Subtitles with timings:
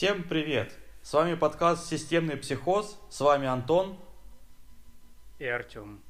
[0.00, 0.72] Всем привет!
[1.02, 2.98] С вами подкаст «Системный психоз».
[3.10, 3.98] С вами Антон.
[5.38, 6.00] И Артем.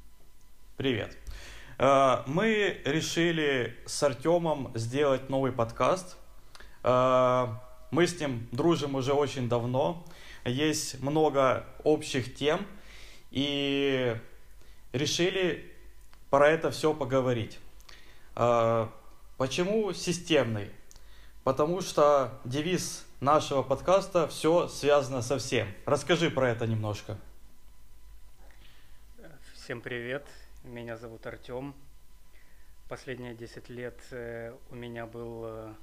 [0.77, 1.17] Привет.
[1.77, 6.15] Э, мы решили с Артемом сделать новый подкаст.
[6.85, 7.47] Э,
[7.91, 10.05] мы с ним дружим уже очень давно.
[10.45, 12.65] Есть много общих тем.
[13.29, 14.15] И
[14.93, 15.69] решили
[16.29, 17.59] про это все поговорить.
[18.37, 18.87] Э,
[19.37, 20.71] почему системный?
[21.43, 25.67] Потому что девиз нашего подкаста «Все связано со всем».
[25.85, 27.17] Расскажи про это немножко.
[29.53, 30.25] Всем привет,
[30.63, 31.75] меня зовут Артем.
[32.89, 35.73] Последние 10 лет э, у меня был,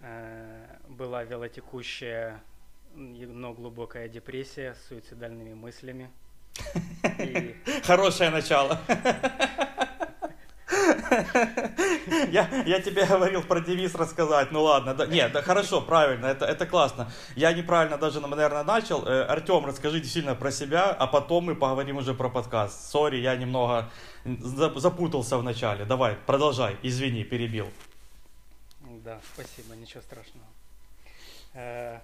[0.00, 2.42] э, была велотекущая,
[2.94, 6.10] но глубокая депрессия с суицидальными мыслями.
[7.84, 8.80] Хорошее начало.
[12.30, 16.44] я, я тебе говорил про девиз рассказать, ну ладно, да, нет, да хорошо, правильно, это,
[16.44, 17.10] это классно.
[17.34, 19.06] Я неправильно даже, наверное, начал.
[19.06, 22.90] Э, Артем, расскажи сильно про себя, а потом мы поговорим уже про подкаст.
[22.90, 23.90] Сори, я немного
[24.24, 25.84] запутался в начале.
[25.84, 27.68] Давай, продолжай, извини, перебил.
[29.04, 30.46] Да, спасибо, ничего страшного.
[31.54, 32.00] Э,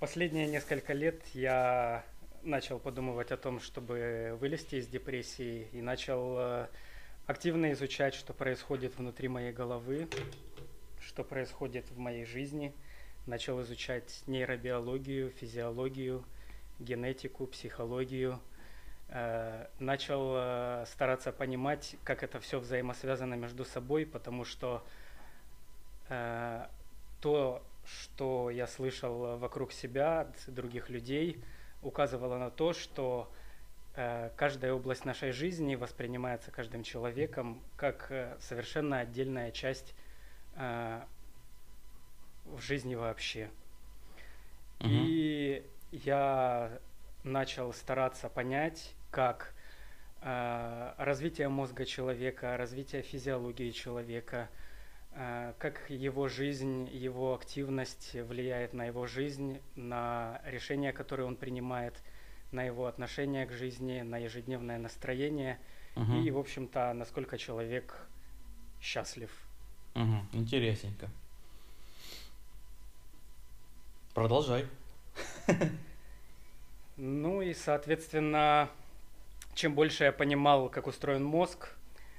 [0.00, 2.04] последние несколько лет я
[2.42, 6.66] начал подумывать о том, чтобы вылезти из депрессии и начал э,
[7.26, 10.08] активно изучать, что происходит внутри моей головы,
[11.00, 12.72] что происходит в моей жизни.
[13.26, 16.24] Начал изучать нейробиологию, физиологию,
[16.78, 18.40] генетику, психологию.
[19.08, 24.84] Э, начал э, стараться понимать, как это все взаимосвязано между собой, потому что
[26.08, 26.66] э,
[27.20, 31.42] то, что я слышал вокруг себя от других людей,
[31.82, 33.32] указывало на то, что
[34.36, 39.94] каждая область нашей жизни воспринимается каждым человеком как э, совершенно отдельная часть
[40.56, 41.00] э,
[42.44, 43.48] в жизни вообще.
[44.80, 44.88] Угу.
[44.90, 46.78] И я
[47.24, 49.52] начал стараться понять, как
[50.22, 54.48] развитие мозга человека, развитие физиологии человека,
[55.12, 61.94] как его жизнь, его активность влияет на его жизнь, на решения, которые он принимает–
[62.52, 65.58] на его отношение к жизни, на ежедневное настроение
[65.94, 66.14] угу.
[66.14, 68.06] и, в общем-то, насколько человек
[68.80, 69.30] счастлив.
[69.94, 70.26] Угу.
[70.32, 71.08] Интересненько.
[74.14, 74.66] Продолжай.
[76.98, 78.70] Ну и, соответственно,
[79.52, 81.76] чем больше я понимал, как устроен мозг,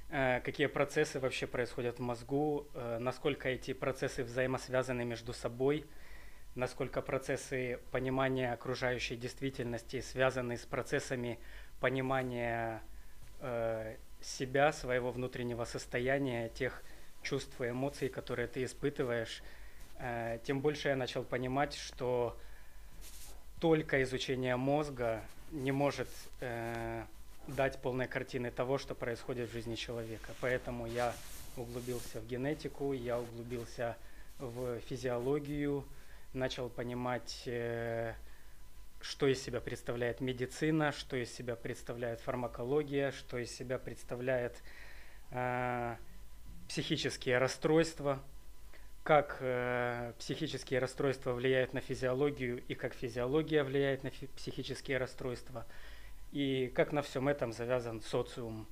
[0.08, 5.84] э, какие процессы вообще происходят в мозгу, э, насколько эти процессы взаимосвязаны между собой–
[6.54, 11.38] насколько процессы понимания окружающей действительности связаны с процессами
[11.80, 12.82] понимания
[13.40, 16.82] э, себя, своего внутреннего состояния, тех
[17.22, 19.42] чувств и эмоций, которые ты испытываешь,
[19.98, 22.36] э, тем больше я начал понимать, что
[23.60, 26.08] только изучение мозга не может
[26.40, 27.04] э,
[27.46, 30.32] дать полной картины того, что происходит в жизни человека.
[30.40, 31.12] Поэтому я
[31.56, 33.96] углубился в генетику, я углубился
[34.38, 35.84] в физиологию,
[36.32, 38.14] начал понимать, э,
[39.00, 44.62] что из себя представляет медицина, что из себя представляет фармакология, что из себя представляет
[45.30, 45.96] э,
[46.68, 48.22] психические расстройства,
[49.02, 55.66] как э, психические расстройства влияют на физиологию и как физиология влияет на психические расстройства,
[56.32, 58.66] и как на всем этом завязан социум.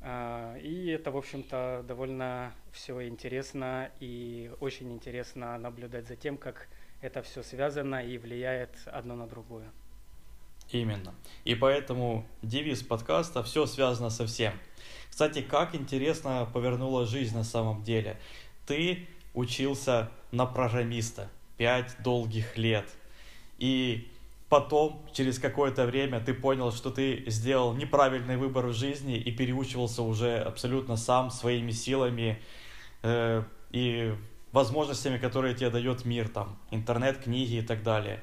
[0.00, 6.68] А, и это, в общем-то, довольно все интересно и очень интересно наблюдать за тем, как
[7.00, 9.70] это все связано и влияет одно на другое.
[10.70, 11.14] Именно.
[11.44, 14.52] И поэтому девиз подкаста «Все связано со всем».
[15.10, 18.18] Кстати, как интересно повернула жизнь на самом деле.
[18.66, 22.86] Ты учился на программиста пять долгих лет.
[23.58, 24.08] И
[24.48, 30.02] потом, через какое-то время, ты понял, что ты сделал неправильный выбор в жизни и переучивался
[30.02, 32.40] уже абсолютно сам, своими силами
[33.02, 34.14] э, и
[34.52, 38.22] возможностями, которые тебе дает мир, там, интернет, книги и так далее.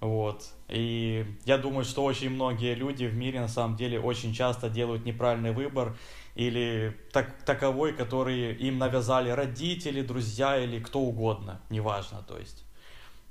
[0.00, 0.52] Вот.
[0.68, 5.04] И я думаю, что очень многие люди в мире на самом деле очень часто делают
[5.04, 5.96] неправильный выбор
[6.34, 12.64] или так, таковой, который им навязали родители, друзья или кто угодно, неважно, то есть.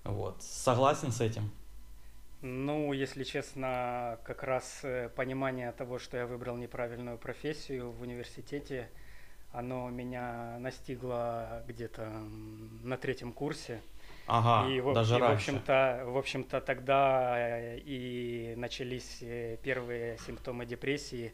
[0.03, 0.41] Вот.
[0.41, 1.51] Согласен с этим?
[2.45, 8.89] Ну, если честно, как раз э, понимание того, что я выбрал неправильную профессию в университете,
[9.53, 12.05] оно меня настигло где-то
[12.83, 13.81] на третьем курсе.
[14.27, 15.31] Ага, и, даже и, раньше.
[15.31, 21.33] В общем-то, в общем-то, тогда э, и начались э, первые симптомы депрессии,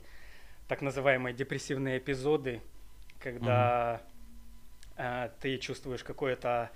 [0.67, 2.61] так называемые депрессивные эпизоды,
[3.19, 4.03] когда
[4.95, 5.31] угу.
[5.41, 6.69] ты чувствуешь какое-то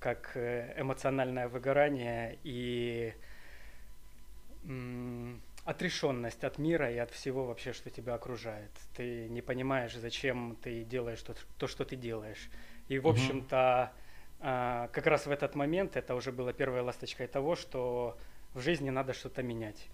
[0.00, 3.12] как эмоциональное выгорание и
[5.64, 8.70] отрешенность от мира и от всего вообще, что тебя окружает.
[8.94, 12.50] Ты не понимаешь, зачем ты делаешь то, то что ты делаешь.
[12.88, 13.92] И, в общем-то,
[14.40, 18.18] а, как раз в этот момент это уже было первой ласточкой того, что
[18.52, 19.88] в жизни надо что-то менять.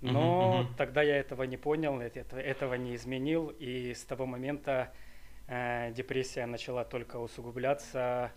[0.00, 4.92] Но uh-huh, тогда я этого не понял, это, этого не изменил, и с того момента
[5.48, 8.30] э, депрессия начала только усугубляться,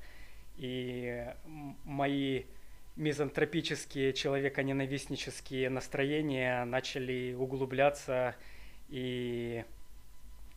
[0.55, 1.27] и
[1.83, 2.45] мои
[2.99, 8.35] мизантропические, человеконенавистнические настроения начали углубляться
[8.89, 9.63] и,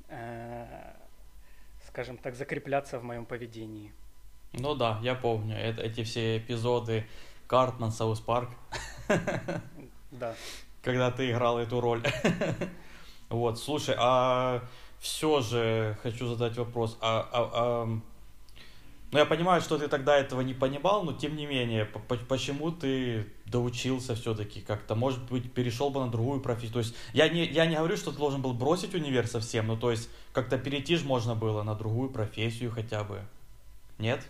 [0.08, 0.66] э,
[1.86, 3.92] скажем так, закрепляться в моем поведении.
[4.52, 7.06] Ну да, я помню это, эти все эпизоды
[7.46, 8.50] Картман, South Park.
[10.10, 10.34] Да.
[10.82, 12.02] Когда ты играл эту роль.
[13.28, 14.62] Вот, слушай, а
[15.00, 16.98] все же хочу задать вопрос.
[17.00, 18.00] А, а, а
[19.12, 21.84] ну, я понимаю, что ты тогда этого не понимал, но тем не менее,
[22.28, 24.94] почему ты доучился все-таки как-то?
[24.94, 26.72] Может быть, перешел бы на другую профессию?
[26.72, 29.76] То есть, я не, я не говорю, что ты должен был бросить универ совсем, но
[29.76, 33.20] то есть, как-то перейти же можно было на другую профессию хотя бы.
[33.98, 34.26] Нет?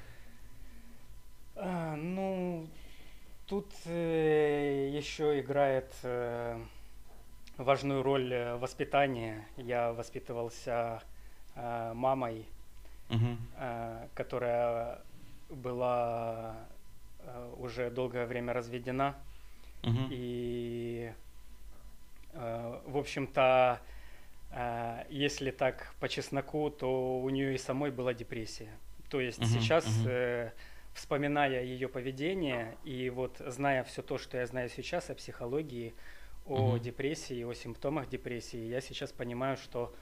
[1.54, 2.66] А, ну,
[3.46, 6.60] тут э, еще играет э,
[7.56, 9.46] важную роль э, воспитание.
[9.56, 11.00] Я воспитывался
[11.54, 12.46] э, мамой,
[13.12, 13.36] угу.
[14.14, 15.00] которая
[15.48, 16.56] была
[17.20, 19.16] э, уже долгое время разведена.
[19.82, 20.08] Угу.
[20.10, 21.12] И,
[22.32, 23.80] э, в общем-то,
[25.08, 28.68] если так по чесноку, то у нее и самой была депрессия.
[29.08, 30.52] То есть угу, сейчас, угу.
[30.92, 35.94] вспоминая ее поведение и вот зная все то, что я знаю сейчас о психологии,
[36.46, 36.78] о угу.
[36.78, 39.94] депрессии, о симптомах депрессии, я сейчас понимаю, что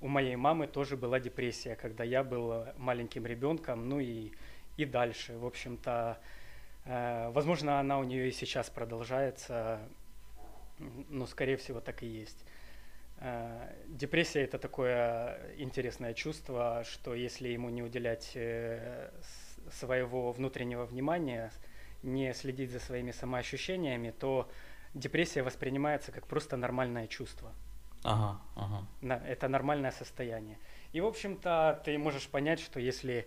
[0.00, 4.32] у моей мамы тоже была депрессия, когда я был маленьким ребенком, ну и,
[4.76, 5.36] и дальше.
[5.38, 6.18] В общем-то,
[6.84, 9.80] э, возможно, она у нее и сейчас продолжается,
[11.08, 12.44] но, скорее всего, так и есть.
[13.18, 19.10] Э, депрессия это такое интересное чувство, что если ему не уделять э,
[19.72, 21.50] своего внутреннего внимания,
[22.02, 24.50] не следить за своими самоощущениями, то
[24.94, 27.52] депрессия воспринимается как просто нормальное чувство.
[28.06, 29.20] Ага, ага.
[29.26, 30.58] Это нормальное состояние.
[30.92, 33.26] И, в общем-то, ты можешь понять, что если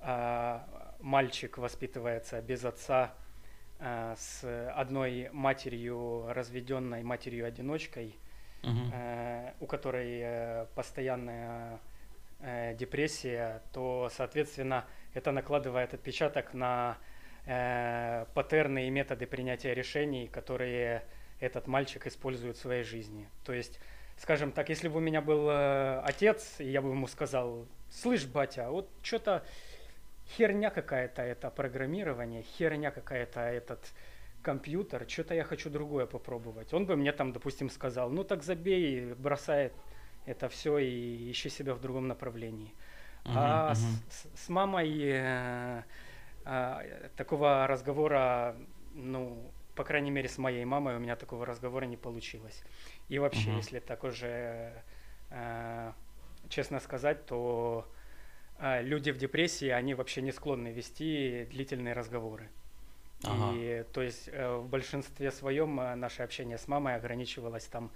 [0.00, 0.60] э,
[1.00, 3.14] мальчик воспитывается без отца,
[3.78, 8.18] э, с одной матерью, разведенной матерью-одиночкой,
[8.62, 8.80] угу.
[8.92, 11.78] э, у которой э, постоянная
[12.40, 14.84] э, депрессия, то, соответственно,
[15.14, 16.98] это накладывает отпечаток на
[17.46, 21.04] э, паттерны и методы принятия решений, которые
[21.40, 23.28] этот мальчик использует в своей жизни.
[23.44, 23.78] То есть
[24.16, 28.26] скажем так, если бы у меня был э, отец, и я бы ему сказал, слышь,
[28.26, 29.44] батя, вот что-то
[30.36, 33.80] херня какая-то это программирование, херня какая-то этот
[34.42, 36.72] компьютер, что-то я хочу другое попробовать.
[36.72, 39.72] Он бы мне там, допустим, сказал, ну так забей, бросай
[40.24, 42.72] это все и ищи себя в другом направлении.
[43.24, 43.76] Uh-huh, а uh-huh.
[44.10, 45.82] С, с мамой э,
[46.44, 48.56] э, такого разговора,
[48.94, 52.62] ну, по крайней мере, с моей мамой у меня такого разговора не получилось.
[53.08, 53.58] И вообще, угу.
[53.58, 54.72] если так уже
[55.30, 55.92] э,
[56.48, 57.86] честно сказать, то
[58.58, 62.48] э, люди в депрессии, они вообще не склонны вести длительные разговоры.
[63.22, 63.52] Ага.
[63.54, 67.90] И то есть э, в большинстве своем э, наше общение с мамой ограничивалось там,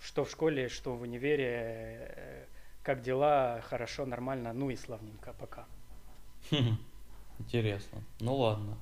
[0.00, 2.44] что в школе, что в универе, э,
[2.82, 5.66] как дела, хорошо, нормально, ну и славненько, пока.
[7.38, 8.02] Интересно.
[8.20, 8.76] Ну ладно.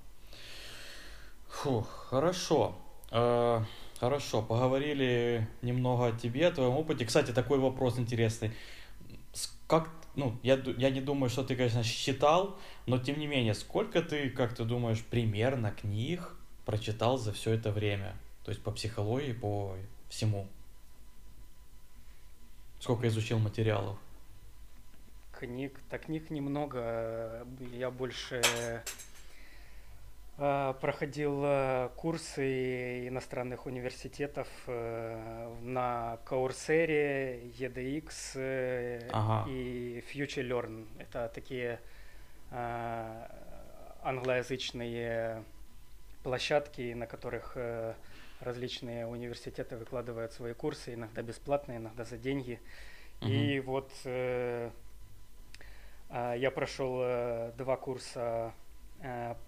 [1.49, 2.77] Фух, хорошо.
[3.11, 3.63] Э,
[3.99, 7.05] хорошо, поговорили немного о тебе, о твоем опыте.
[7.05, 8.53] Кстати, такой вопрос интересный.
[9.67, 14.01] Как, ну, я, я не думаю, что ты, конечно, считал, но тем не менее, сколько
[14.03, 16.35] ты, как ты думаешь, примерно книг
[16.65, 18.17] прочитал за все это время?
[18.45, 19.75] То есть по психологии, по
[20.09, 20.47] всему.
[22.79, 23.99] Сколько изучил материалов?
[25.33, 27.45] Книг, так книг немного.
[27.73, 28.41] Я больше
[30.37, 39.51] проходил э, курсы иностранных университетов э, на Coursera, EDX ага.
[39.51, 40.87] и Future Learn.
[40.99, 41.81] Это такие
[44.03, 45.43] англоязычные
[46.23, 47.57] площадки, на которых
[48.41, 52.61] различные университеты выкладывают свои курсы, иногда бесплатно, иногда за деньги.
[53.21, 53.29] Угу.
[53.29, 54.71] И вот я
[56.55, 58.66] прошел два курса Э,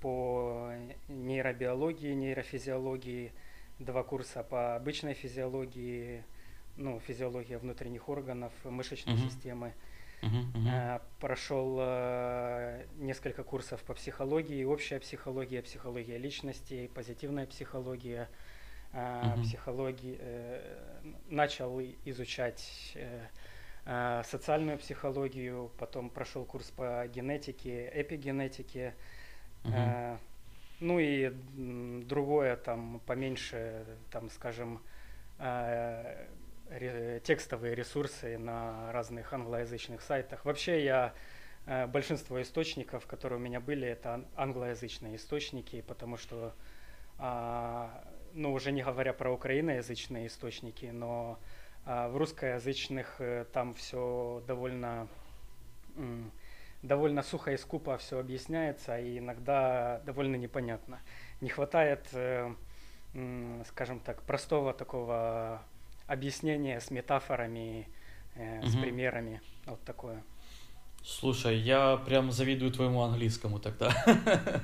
[0.01, 0.71] по
[1.09, 3.33] нейробиологии, нейрофизиологии,
[3.79, 6.25] два курса по обычной физиологии,
[6.77, 9.29] ну, физиология внутренних органов, мышечной uh-huh.
[9.31, 9.75] системы.
[10.23, 10.69] Мгм.
[10.69, 18.29] Э, Прошел э, несколько курсов по психологии, общая психология, психология личности, позитивная психология,
[18.93, 19.43] э, Мгм.
[19.43, 20.17] психологии.
[20.19, 20.77] э,
[21.29, 23.27] Начал изучать э,
[23.85, 28.95] э, социальную психологию, потом прошел курс по генетике, эпигенетике.
[29.65, 30.19] Э,
[30.81, 31.31] Ну и
[32.05, 34.81] другое там поменьше, там, скажем,
[35.39, 36.27] э,
[36.71, 40.45] ре- текстовые ресурсы на разных англоязычных сайтах.
[40.45, 41.15] Вообще я
[41.67, 46.55] э, большинство источников, которые у меня были, это ан- англоязычные источники, потому что,
[47.19, 51.39] а, ну уже не говоря про украиноязычные источники, но
[51.85, 53.21] а, в русскоязычных
[53.53, 55.09] там все довольно
[56.83, 61.01] довольно сухо и скупо все объясняется, и иногда довольно непонятно.
[61.41, 62.55] Не хватает, э,
[63.69, 65.63] скажем так, простого такого
[66.07, 67.89] объяснения с метафорами,
[68.35, 68.83] э, с Мгм.
[68.83, 69.41] примерами.
[69.67, 70.23] Вот такое.
[71.05, 73.93] Слушай, я прям завидую твоему английскому тогда.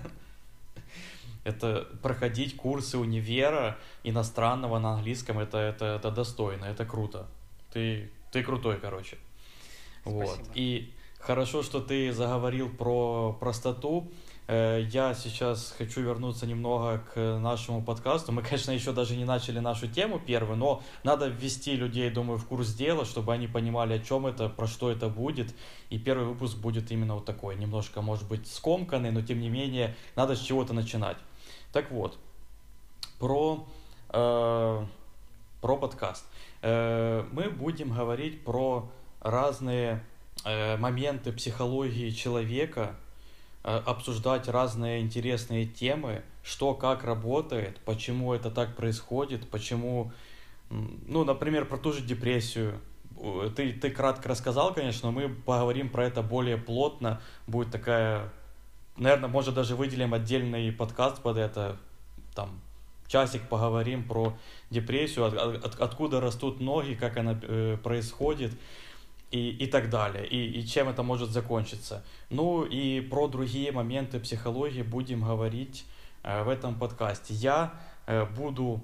[1.45, 7.27] Это проходить курсы универа иностранного на английском, это, это, это достойно, это круто.
[7.71, 9.19] Ты, ты крутой, короче.
[10.05, 10.29] Вот.
[10.29, 10.53] Спасибо.
[10.55, 14.11] И хорошо, что ты заговорил про простоту.
[14.47, 18.31] Э, Я сейчас хочу вернуться немного к нашему подкасту.
[18.33, 22.47] Мы, конечно, еще даже не начали нашу тему первую, но надо ввести людей, думаю, в
[22.47, 25.55] курс дела, чтобы они понимали, о чем это, про что это будет.
[25.89, 29.97] И первый выпуск будет именно вот такой, немножко, может быть, скомканный, но тем не менее,
[30.17, 31.17] надо с чего-то начинать.
[31.73, 32.19] Так вот,
[33.19, 33.67] про,
[34.11, 34.85] э,
[35.63, 36.27] про подкаст.
[36.61, 38.91] Э, мы будем говорить про
[39.21, 40.05] разные
[40.79, 42.95] моменты психологии человека,
[43.63, 50.13] э, обсуждать разные интересные темы, что как работает, почему это так происходит, почему,
[50.71, 52.81] ну, например, про ту же депрессию.
[53.19, 57.21] Э, Ты, ты кратко рассказал, конечно, но мы поговорим про это более плотно.
[57.47, 58.31] Будет такая,
[58.97, 61.79] наверное, может даже выделим отдельный подкаст под это,
[62.35, 62.61] там,
[63.07, 64.37] часик поговорим про
[64.71, 68.53] депрессию, от- от- откуда растут ноги, как она э, происходит
[69.35, 72.05] и, и так далее, и, и чем это может закончиться.
[72.31, 75.85] Ну и про другие моменты психологии будем говорить
[76.23, 77.35] э, в этом подкасте.
[77.35, 77.73] Я
[78.07, 78.81] э, буду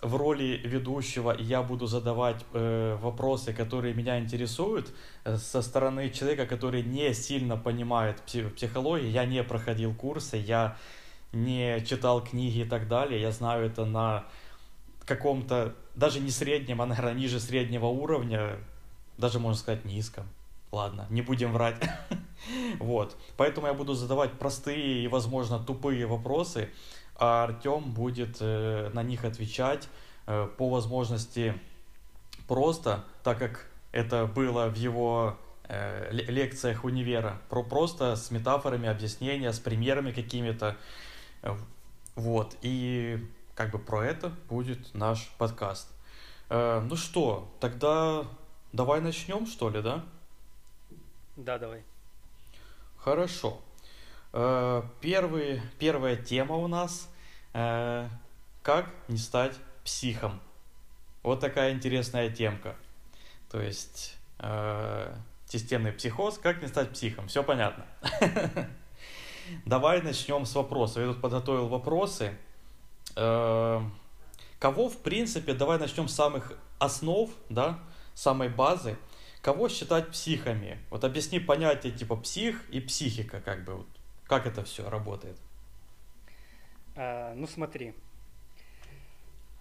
[0.00, 4.90] в роли ведущего, и я буду задавать э, вопросы, которые меня интересуют
[5.24, 9.10] э, со стороны человека, который не сильно понимает пси- психологию.
[9.10, 10.78] Я не проходил курсы, я
[11.34, 13.20] не читал книги и так далее.
[13.20, 14.24] Я знаю это на
[15.04, 18.56] каком-то, даже не среднем, а, наверное, ниже среднего уровня,
[19.20, 20.26] даже, можно сказать, низком.
[20.72, 21.76] Ладно, не будем врать.
[22.78, 23.16] Вот.
[23.36, 26.70] Поэтому я буду задавать простые и, возможно, тупые вопросы,
[27.14, 29.88] а Артем будет э, на них отвечать
[30.26, 31.54] э, по возможности
[32.48, 38.88] просто, так как это было в его э, ле- лекциях универа, про просто с метафорами,
[38.88, 40.78] объяснения, с примерами какими-то.
[42.14, 42.56] Вот.
[42.62, 43.22] И
[43.54, 45.88] как бы про это будет наш подкаст.
[46.48, 48.24] Э, ну что, тогда
[48.72, 50.04] давай начнем, что ли, да?
[51.36, 51.82] Да, давай.
[52.96, 53.60] Хорошо.
[54.32, 57.08] Э, Первый, первая тема у нас
[57.54, 58.08] э,
[58.62, 60.40] как не стать психом.
[61.22, 62.76] Вот такая интересная темка.
[63.50, 65.14] То есть э,
[65.46, 67.28] системный психоз, как не стать психом.
[67.28, 67.86] Все понятно.
[69.64, 70.98] Давай начнем с вопросов.
[70.98, 72.36] Я тут подготовил вопросы.
[73.14, 77.80] Кого, в принципе, давай начнем с самых основ, да,
[78.14, 78.96] самой базы.
[79.42, 80.78] Кого считать психами?
[80.90, 83.86] Вот объясни понятие типа псих и психика, как бы вот.
[84.26, 85.36] Как это все работает?
[86.94, 87.94] А, ну смотри.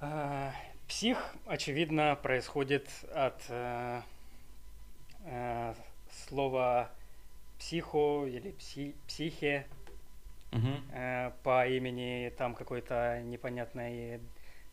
[0.02, 0.54] А,
[0.88, 4.02] псих, очевидно, происходит от э,
[5.26, 5.74] э,
[6.28, 6.92] слова
[7.58, 9.66] психо или пси, психе
[10.52, 10.84] Мгм.
[10.94, 14.20] э, по имени там какой-то непонятной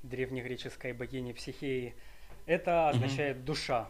[0.02, 1.94] древнегреческой богини Психеи.
[2.46, 3.88] Это означает душа.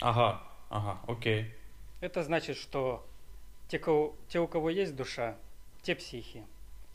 [0.00, 1.52] Ага, ага, окей.
[2.00, 3.04] Это значит, что
[3.68, 5.36] те, кого, те, у кого есть душа,
[5.82, 6.44] те психи.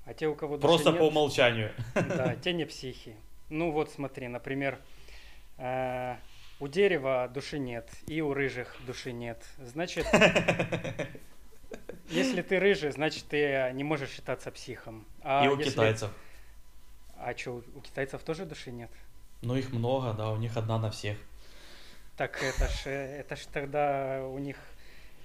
[0.06, 1.74] А те, у кого души Просто нет, по умолчанию.
[1.94, 3.16] Да, те не психи.
[3.50, 4.80] Ну вот смотри, например,
[5.58, 6.16] э,
[6.60, 9.44] у дерева души нет, и у рыжих души нет.
[9.60, 10.06] Значит,
[12.10, 15.06] если ты рыжий, значит ты не можешь считаться психом.
[15.22, 16.12] А И у если- китайцев.
[17.18, 18.92] А что, у китайцев тоже души нет?
[19.42, 21.18] Ну их много, да, у них одна на всех.
[22.18, 24.58] Так это ж, это ж тогда у них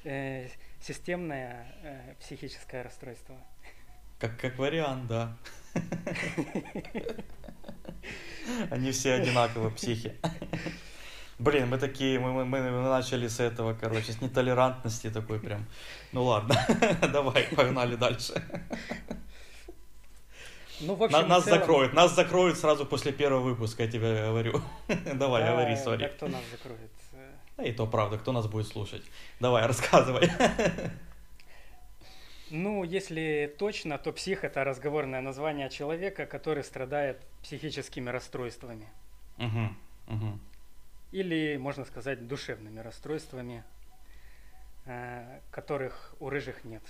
[0.05, 0.49] э,
[0.81, 3.37] системное э, психическое расстройство.
[4.21, 5.37] Как, как вариант, да.
[8.71, 10.15] Они все одинаково психи.
[11.39, 15.67] Блин, мы такие, мы, мы, мы начали с этого, короче, с нетолерантности такой прям.
[16.13, 16.55] Ну ладно,
[17.13, 18.35] давай, погнали дальше.
[20.81, 21.61] Ну, в общем, нас целом...
[21.61, 24.61] закроют, нас закроют сразу после первого выпуска, я тебе говорю.
[25.15, 26.03] Давай, да, говори, сори.
[26.03, 26.91] Да кто нас закроет?
[27.57, 29.03] Да и то правда, кто нас будет слушать.
[29.41, 30.31] Давай, рассказывай.
[32.51, 38.89] Ну, если точно, то псих это разговорное название человека, который страдает психическими расстройствами.
[39.39, 40.39] Угу, угу.
[41.13, 43.65] Или, можно сказать, душевными расстройствами,
[44.85, 46.83] э, которых у рыжих нет.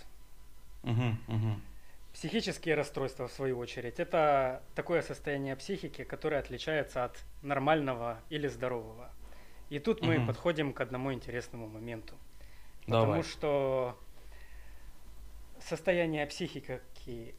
[0.83, 1.61] Угу, угу.
[2.15, 9.11] Психические расстройства, в свою очередь, это такое состояние психики, которое отличается от нормального или здорового.
[9.69, 10.29] И тут мы угу.
[10.29, 12.15] подходим к одному интересному моменту.
[12.87, 13.07] Давай.
[13.07, 13.99] Потому что
[15.59, 16.81] состояние психики,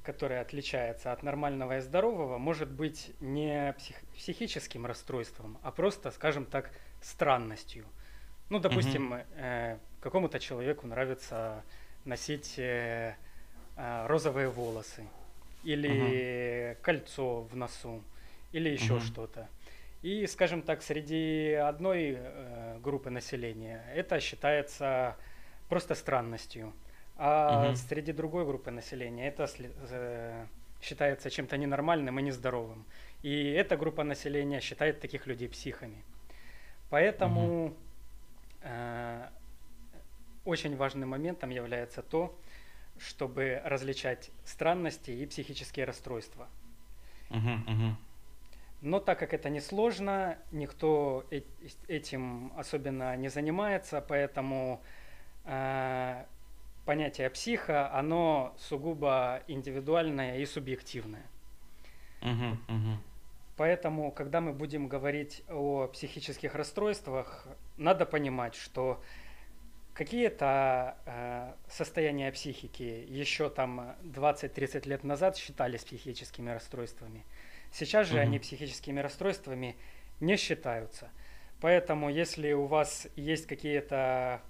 [0.03, 6.46] которое отличается от нормального и здорового, может быть не псих, психическим расстройством, а просто, скажем
[6.46, 6.70] так,
[7.01, 7.86] странностью.
[8.50, 9.22] Ну, допустим, угу.
[9.38, 11.63] э, какому-то человеку нравится
[12.03, 13.15] носить э,
[13.77, 15.03] розовые волосы
[15.63, 16.82] или угу.
[16.82, 18.01] кольцо в носу
[18.51, 19.01] или еще угу.
[19.01, 19.48] что-то.
[20.01, 25.17] И, скажем так, среди одной э, группы населения это считается
[25.67, 26.74] просто странностью.
[27.17, 27.75] А угу.
[27.75, 29.48] среди другой группы населения это
[29.89, 30.46] э,
[30.82, 32.86] считается чем-то ненормальным и нездоровым.
[33.24, 36.03] И эта группа населения считает таких людей психами.
[36.89, 37.75] Поэтому угу.
[38.62, 39.27] э,
[40.46, 42.38] очень важным моментом является то,
[42.97, 46.47] чтобы различать странности и психические расстройства.
[47.29, 47.95] Угу, угу.
[48.81, 51.41] Но так как это несложно, никто э
[51.87, 54.81] этим особенно не занимается, поэтому
[55.45, 56.25] э,
[56.85, 61.25] понятие психа, оно сугубо индивидуальное и субъективное.
[62.21, 62.97] Угу, угу.
[63.57, 67.47] Поэтому, когда мы будем говорить о психических расстройствах,
[67.77, 69.01] надо понимать, что
[69.95, 77.25] какие-то э, состояния психики еще там 20-30 лет назад считались психическими расстройствами.
[77.71, 78.21] Сейчас же угу.
[78.23, 79.77] они психическими расстройствами
[80.19, 81.09] не считаются.
[81.61, 84.41] Поэтому, если у вас есть какие-то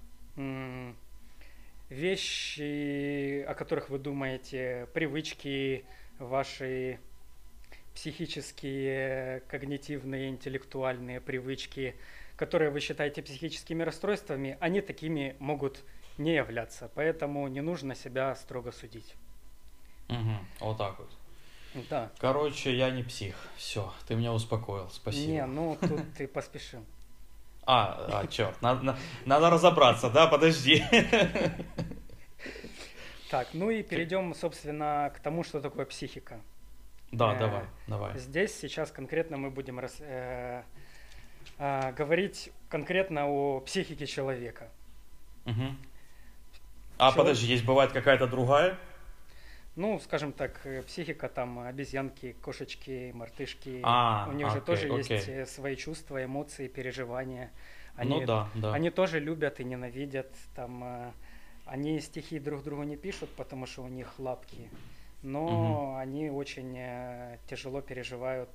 [1.88, 5.86] вещи, о которых вы думаете, привычки
[6.18, 6.98] ваши
[7.96, 11.96] психические, когнитивные, интеллектуальные привычки,
[12.36, 15.82] которые вы считаете психическими расстройствами, они такими могут
[16.18, 16.90] не являться.
[16.94, 19.14] Поэтому не нужно себя строго судить.
[20.08, 21.10] Угу, вот так вот.
[21.90, 22.10] Да.
[22.18, 23.34] Короче, я не псих.
[23.56, 25.32] Все, ты меня успокоил, спасибо.
[25.32, 26.84] Не, ну тут ты поспешил.
[27.68, 30.84] А, а черт, надо, надо разобраться, да, подожди.
[33.28, 36.40] Так, ну и перейдем, собственно, к тому, что такое психика.
[37.12, 38.18] Да, э, давай, давай.
[38.18, 40.62] Здесь сейчас конкретно мы будем рас, э,
[41.58, 44.68] э, говорить конкретно о психике человека.
[45.46, 45.76] Угу.
[46.98, 47.24] А Чело...
[47.24, 48.78] подожди, есть бывает какая-то другая?
[49.76, 53.80] Ну, скажем так, э, психика там обезьянки, кошечки, мартышки.
[53.82, 55.16] А, у них окей, же тоже окей.
[55.16, 57.50] есть э, свои чувства, эмоции, переживания.
[57.94, 58.72] Они, ну да, да.
[58.72, 60.32] Они тоже любят и ненавидят.
[60.54, 61.12] Там, э,
[61.66, 64.70] они стихи друг другу не пишут, потому что у них лапки.
[65.26, 65.96] Но угу.
[65.96, 66.78] они очень
[67.48, 68.50] тяжело переживают.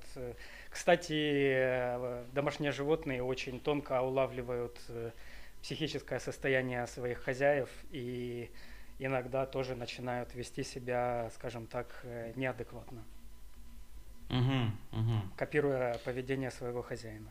[0.70, 4.80] Кстати, домашние животные очень тонко улавливают
[5.60, 8.50] психическое состояние своих хозяев и
[8.98, 13.02] иногда тоже начинают вести себя, скажем так, э, неадекватно.
[14.30, 15.12] Угу, угу.
[15.36, 17.28] Копируя поведение своего хозяина.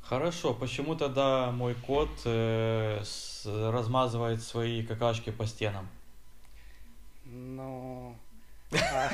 [0.00, 5.88] Хорошо, почему тогда мой кот э, с, размазывает свои какашки по стенам?
[7.24, 8.16] Ну...
[8.74, 9.10] а,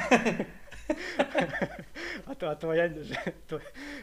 [2.27, 2.55] а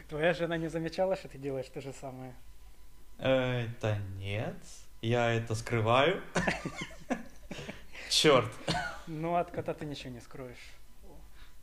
[0.08, 2.34] твоя, жена не замечала, что ты делаешь то же самое?
[3.18, 4.56] Это нет,
[5.00, 6.22] я это скрываю.
[8.10, 8.52] Черт.
[9.06, 10.72] Ну, от кота ты ничего не скроешь.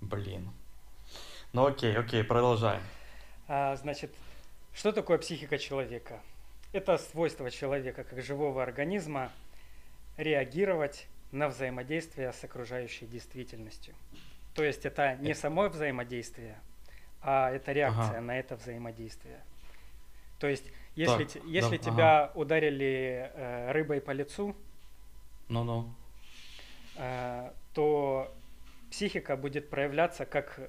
[0.02, 0.52] Блин.
[1.54, 2.82] Ну окей, окей, продолжаем.
[3.48, 4.14] А, значит,
[4.74, 6.20] что такое психика человека?
[6.72, 9.32] Это свойство человека как живого организма
[10.18, 13.96] реагировать на взаимодействие с окружающей действительностью.
[14.54, 16.60] То есть это не само взаимодействие,
[17.22, 18.22] а это реакция ага.
[18.22, 19.40] на это взаимодействие.
[20.40, 20.66] То есть
[20.96, 22.32] если, так, если да, тебя ага.
[22.36, 24.56] ударили э, рыбой по лицу,
[25.50, 25.90] ну-ну.
[26.96, 28.34] Э, то
[28.92, 30.60] психика будет проявляться как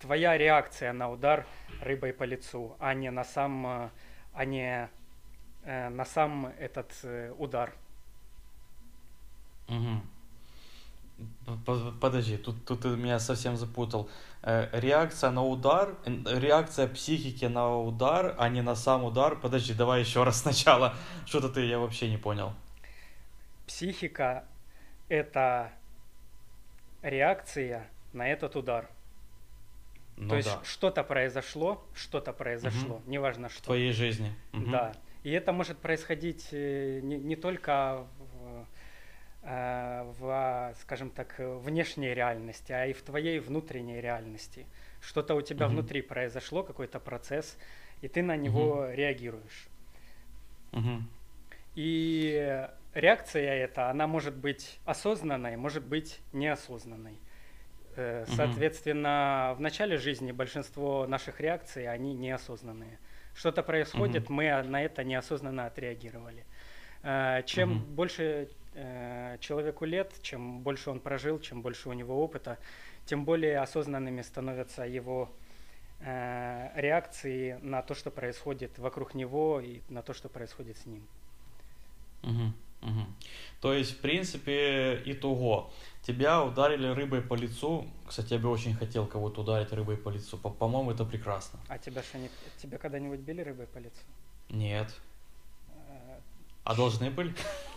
[0.00, 1.46] твоя реакция на удар
[1.82, 3.90] рыбой по лицу, а не на сам, э,
[4.32, 4.88] а не
[5.64, 6.92] э, на сам этот
[7.38, 7.74] удар.
[9.68, 10.13] Угу.
[12.00, 14.08] Подожди, тут, тут ты меня совсем запутал.
[14.42, 19.36] Э, реакция на удар, реакция психики на удар, а не на сам удар.
[19.36, 20.94] Подожди, давай еще раз сначала.
[21.26, 22.52] Что-то ты, я вообще не понял.
[23.66, 24.44] Психика–
[25.08, 25.72] это
[27.02, 28.88] реакция на этот удар.
[30.16, 30.60] Ну, То есть да.
[30.64, 33.10] что-то произошло, что-то произошло, угу.
[33.10, 33.58] неважно что.
[33.58, 34.32] В твоей жизни.
[34.52, 34.70] Угу.
[34.70, 34.92] Да.
[35.24, 38.13] И это может происходить э, не, не только в,
[39.44, 44.66] в, скажем так, внешней реальности, а и в твоей внутренней реальности.
[45.00, 45.74] Что-то у тебя угу.
[45.74, 47.58] внутри произошло, какой-то процесс,
[48.00, 48.92] и ты на него угу.
[48.92, 49.68] реагируешь.
[50.72, 51.02] Угу.
[51.74, 57.18] И реакция эта, она может быть осознанной, может быть неосознанной.
[57.96, 59.58] Э, соответственно, угу.
[59.58, 62.98] в начале жизни большинство наших реакций, они неосознанные.
[63.34, 64.34] Что-то происходит, угу.
[64.34, 66.44] мы на это неосознанно отреагировали.
[67.02, 67.86] Э, чем угу.
[67.86, 72.58] больше э, человеку лет, чем больше он прожил, чем больше у него опыта,
[73.06, 75.30] тем более осознанными становятся его
[76.00, 81.06] реакции на то, что происходит вокруг него и на то, что происходит с ним.
[82.22, 82.52] Угу.
[82.84, 83.06] Угу.
[83.60, 85.70] То есть, в принципе, итого.
[86.02, 87.86] Тебя ударили рыбой по лицу.
[88.06, 90.36] Кстати, я бы очень хотел кого-то ударить рыбой по лицу.
[90.36, 91.58] По- по-моему, это прекрасно.
[91.68, 92.28] А тебя что, не...
[92.58, 94.02] тебя когда-нибудь били рыбой по лицу?
[94.50, 94.94] Нет.
[95.88, 96.20] А,
[96.64, 97.34] а должны были?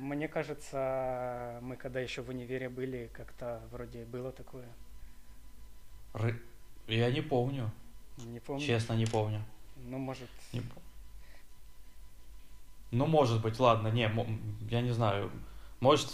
[0.00, 4.66] Мне кажется, мы когда еще в универе были, как-то вроде было такое.
[6.12, 6.40] Ры...
[6.86, 7.70] Я не помню.
[8.18, 8.64] Не помню.
[8.64, 9.42] Честно, не помню.
[9.76, 10.28] Ну, может...
[10.52, 10.82] Не помню.
[12.90, 14.08] Ну, может быть, ладно, не,
[14.70, 15.30] я не знаю.
[15.80, 16.10] Может,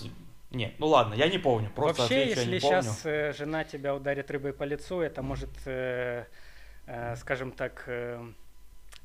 [0.50, 1.70] нет, ну ладно, я не помню.
[1.70, 6.24] Просто Вообще, отвечу, если сейчас э, жена тебя ударит рыбой по лицу, это может, э,
[6.86, 8.32] э, скажем так, э,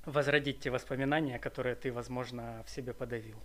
[0.06, 3.38] возродить те воспоминания, которые ты, возможно, в себе подавил.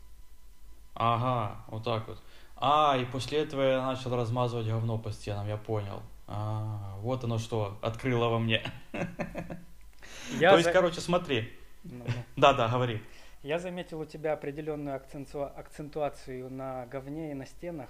[0.95, 2.19] Ага, вот так вот.
[2.57, 6.03] А, и после этого я начал размазывать говно по стенам, я понял.
[6.27, 8.63] А, вот оно что, открыло во мне.
[10.39, 10.73] Я То есть, за...
[10.73, 11.53] короче, смотри.
[11.83, 12.05] Ну,
[12.37, 13.03] Да-да, говори.
[13.43, 15.45] Я заметил у тебя определенную акценту...
[15.45, 17.89] акцентуацию на говне и на стенах.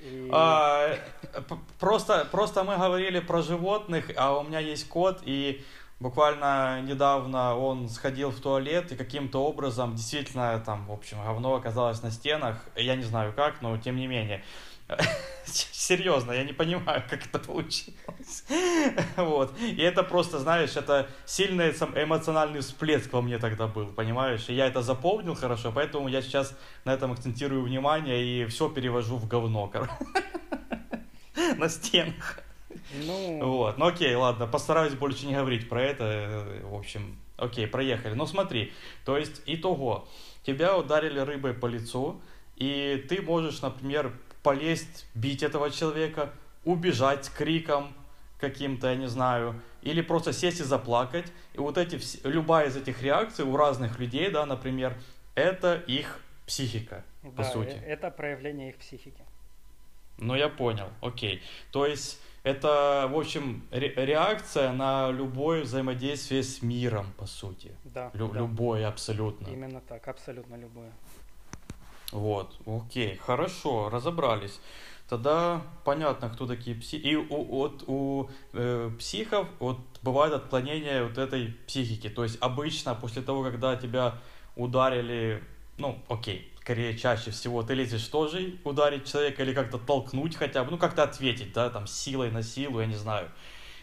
[0.00, 0.28] И...
[0.32, 0.96] А,
[1.78, 5.64] просто, просто мы говорили про животных, а у меня есть кот, и
[6.00, 12.02] буквально недавно он сходил в туалет, и каким-то образом действительно там, в общем, говно оказалось
[12.02, 12.64] на стенах.
[12.76, 14.42] Я не знаю как, но тем не менее.
[15.44, 18.44] Серьезно, я не понимаю, как это получилось.
[19.16, 19.58] Вот.
[19.60, 24.48] И это просто, знаешь, это сильный эмоциональный всплеск во мне тогда был, понимаешь?
[24.48, 29.16] И я это запомнил хорошо, поэтому я сейчас на этом акцентирую внимание и все перевожу
[29.16, 29.70] в говно,
[31.56, 32.42] на стенах.
[33.06, 33.46] Ну...
[33.46, 38.14] Вот, ну окей, ладно, постараюсь больше не говорить про это, в общем, окей, проехали.
[38.14, 38.72] Ну смотри,
[39.04, 40.06] то есть, итого,
[40.44, 42.20] тебя ударили рыбой по лицу,
[42.56, 46.32] и ты можешь, например, полезть, бить этого человека,
[46.64, 47.94] убежать с криком
[48.38, 51.26] каким-то, я не знаю, или просто сесть и заплакать.
[51.54, 54.96] И вот эти, любая из этих реакций у разных людей, да, например,
[55.34, 57.70] это их психика, да, по сути.
[57.70, 59.22] Э, это проявление их психики.
[60.18, 61.42] Ну, я понял, окей.
[61.70, 67.72] То есть это, в общем, ре- реакция на любое взаимодействие с миром, по сути.
[67.84, 68.38] Да, Лю- да.
[68.38, 69.48] Любое абсолютно.
[69.48, 70.92] Именно так, абсолютно любое.
[72.12, 74.60] Вот, окей, хорошо, разобрались.
[75.08, 77.02] Тогда понятно, кто такие психи.
[77.02, 82.08] И у, вот, у э, психов вот, бывает отклонение вот этой психики.
[82.10, 84.18] То есть обычно после того, когда тебя
[84.56, 85.42] ударили,
[85.78, 90.70] ну, окей, скорее чаще всего ты лезешь тоже ударить человека или как-то толкнуть хотя бы,
[90.70, 93.30] ну, как-то ответить, да, там, силой на силу, я не знаю.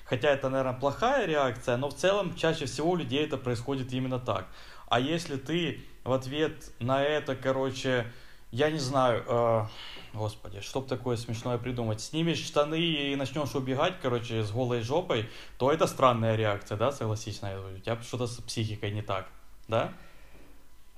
[0.06, 4.20] Хотя это, наверное, плохая реакция, но в целом чаще всего у людей это происходит именно
[4.20, 4.46] так.
[4.88, 8.06] А если ты в ответ на это, короче,
[8.52, 9.66] я не знаю, э,
[10.14, 15.72] господи, что такое смешное придумать, снимешь штаны и начнешь убегать, короче, с голой жопой, то
[15.72, 17.66] это странная реакция, да, согласись на это?
[17.66, 19.28] У тебя что-то с психикой не так,
[19.68, 19.92] да?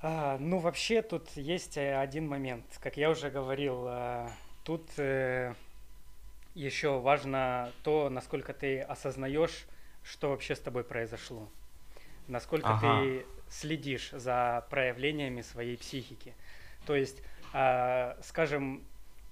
[0.00, 2.64] А, ну, вообще тут есть э, один момент.
[2.80, 4.28] Как я уже говорил, э,
[4.62, 5.54] тут э,
[6.54, 9.66] еще важно то, насколько ты осознаешь,
[10.04, 11.48] что вообще с тобой произошло.
[12.28, 13.02] Насколько ага.
[13.02, 16.32] ты следишь за проявлениями своей психики.
[16.86, 17.20] То есть,
[17.52, 18.84] э, скажем,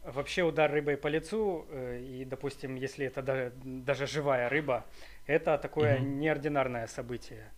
[0.03, 4.85] вообще удар рыбой по лицу, и, допустим, если это даже, даже живая рыба,
[5.27, 6.05] это такое угу.
[6.05, 7.53] неординарное событие.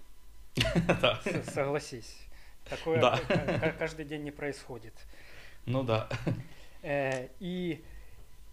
[1.54, 2.27] Согласись.
[2.68, 3.20] Такое да.
[3.78, 4.94] каждый день не происходит.
[5.66, 6.08] Ну да.
[6.82, 7.84] Э, и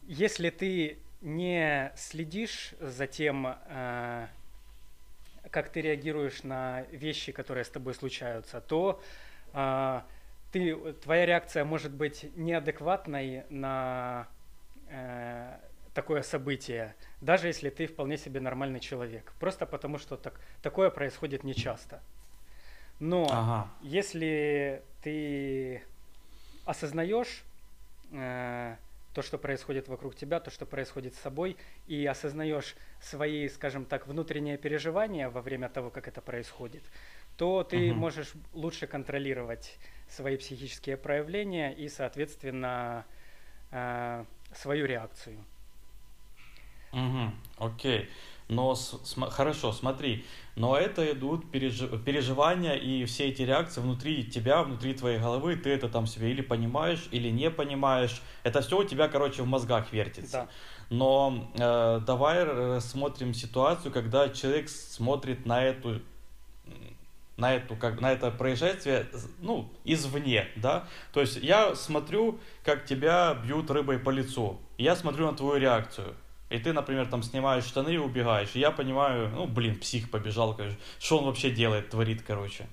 [0.07, 4.27] если ты не следишь за тем, э,
[5.51, 9.01] как ты реагируешь на вещи, которые с тобой случаются, то
[9.53, 10.01] э,
[10.51, 14.27] ты, твоя реакция может быть неадекватной на
[14.89, 15.57] э,
[15.93, 19.33] такое событие, даже если ты вполне себе нормальный человек.
[19.39, 22.01] Просто потому, что так, такое происходит нечасто.
[22.99, 23.69] Но ага.
[23.81, 25.83] если ты
[26.65, 27.43] осознаешь
[28.11, 28.75] э,
[29.13, 34.07] то, что происходит вокруг тебя, то, что происходит с собой, и осознаешь свои, скажем так,
[34.07, 36.83] внутренние переживания во время того, как это происходит,
[37.37, 37.99] то ты угу.
[37.99, 39.77] можешь лучше контролировать
[40.09, 43.05] свои психические проявления и, соответственно,
[43.71, 45.37] э, свою реакцию.
[46.91, 48.09] Угу, окей.
[48.47, 48.99] Но с,
[49.31, 50.23] хорошо, смотри,
[50.55, 55.71] но это идут переж, переживания и все эти реакции внутри тебя, внутри твоей головы, ты
[55.71, 58.21] это там себе или понимаешь, или не понимаешь.
[58.43, 60.31] Это все у тебя, короче, в мозгах вертится.
[60.31, 60.47] Да.
[60.91, 66.01] Но э, давай рассмотрим ситуацию, когда человек смотрит на эту
[67.37, 69.07] на эту как на это происшествие
[69.41, 75.29] ну извне да то есть я смотрю как тебя бьют рыбой по лицу я смотрю
[75.29, 76.15] на твою реакцию
[76.55, 78.55] и ты, например, там снимаешь штаны и убегаешь.
[78.55, 80.79] И я понимаю, ну, блин, псих побежал, конечно.
[80.99, 82.67] Что он вообще делает, творит, короче.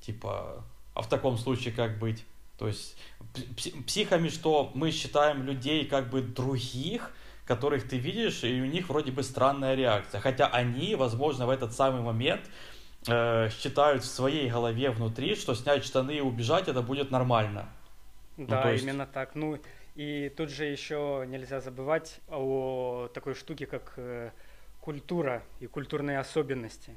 [0.00, 0.64] Типа,
[0.94, 2.24] а в таком случае как быть?
[2.58, 2.96] То есть
[3.86, 7.12] психами, что мы считаем людей как бы других,
[7.46, 10.20] которых ты видишь, и у них вроде бы странная реакция.
[10.20, 12.42] Хотя они, возможно, в этот самый момент
[13.06, 17.68] э, считают в своей голове внутри, что снять штаны и убежать это будет нормально.
[18.36, 18.84] Ну, да, ну, есть...
[18.84, 19.34] именно так.
[19.34, 19.58] Ну,
[19.98, 24.30] и тут же еще нельзя забывать о такой штуке, как э,
[24.80, 26.96] культура и культурные особенности.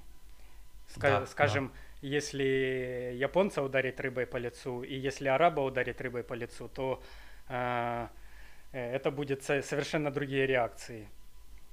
[0.88, 2.08] Ска- да, скажем, да.
[2.08, 7.02] если японца ударить рыбой по лицу, и если араба ударить рыбой по лицу, то
[7.50, 8.08] э,
[8.72, 11.08] э это будет совершенно другие реакции.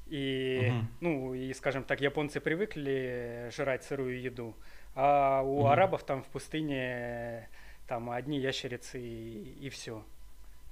[0.06, 0.86] И, угу.
[1.02, 4.56] ну, и, скажем так, японцы привыкли жрать сырую еду,
[4.94, 5.66] а у угу.
[5.66, 7.50] арабов там в пустыне
[7.86, 10.02] там одни ящерицы и, и все.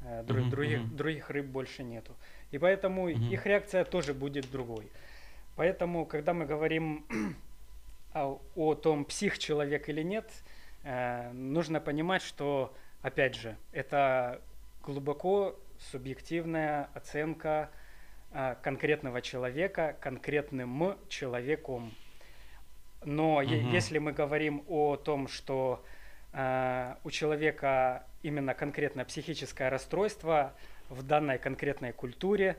[0.09, 0.51] Э, друг, mm-hmm.
[0.51, 2.15] других, других рыб больше нету.
[2.53, 3.33] И поэтому mm-hmm.
[3.33, 4.89] их реакция тоже будет другой.
[5.57, 7.05] Поэтому, когда мы говорим
[8.15, 10.31] о, о том, псих человек или нет,
[10.85, 14.41] э, нужно понимать, что, опять же, это
[14.85, 15.59] глубоко
[15.91, 17.71] субъективная оценка
[18.31, 21.93] э, конкретного человека конкретным человеком.
[23.05, 23.73] Но mm-hmm.
[23.73, 25.85] если мы говорим о том, что
[26.37, 30.53] у человека именно конкретно психическое расстройство
[30.91, 32.59] в данной конкретной культуре,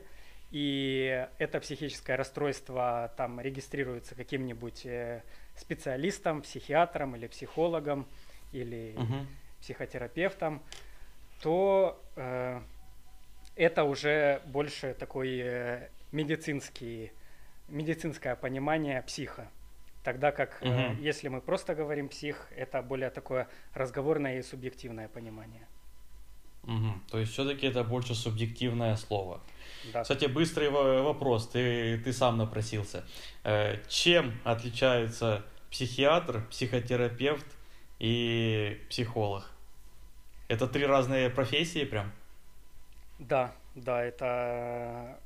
[0.50, 5.22] и это психическое расстройство там регистрируется каким-нибудь э,
[5.54, 8.06] специалистом, психиатром или психологом
[8.52, 9.26] или угу.
[9.60, 10.62] психотерапевтом,
[11.42, 12.60] то э,
[13.56, 17.12] это уже больше такой э, медицинский,
[17.68, 19.48] медицинское понимание психа.
[20.08, 20.70] Тогда как, угу.
[20.70, 25.66] э, если мы просто говорим псих, это более такое разговорное и субъективное понимание.
[26.62, 26.92] Угу.
[27.10, 29.42] То есть все-таки это больше субъективное слово.
[29.92, 30.00] Да.
[30.00, 33.04] Кстати, быстрый вопрос, ты, ты сам напросился.
[33.44, 37.46] Э, чем отличается психиатр, психотерапевт
[37.98, 39.50] и психолог?
[40.48, 42.12] Это три разные профессии прям?
[43.18, 45.20] Да, да, это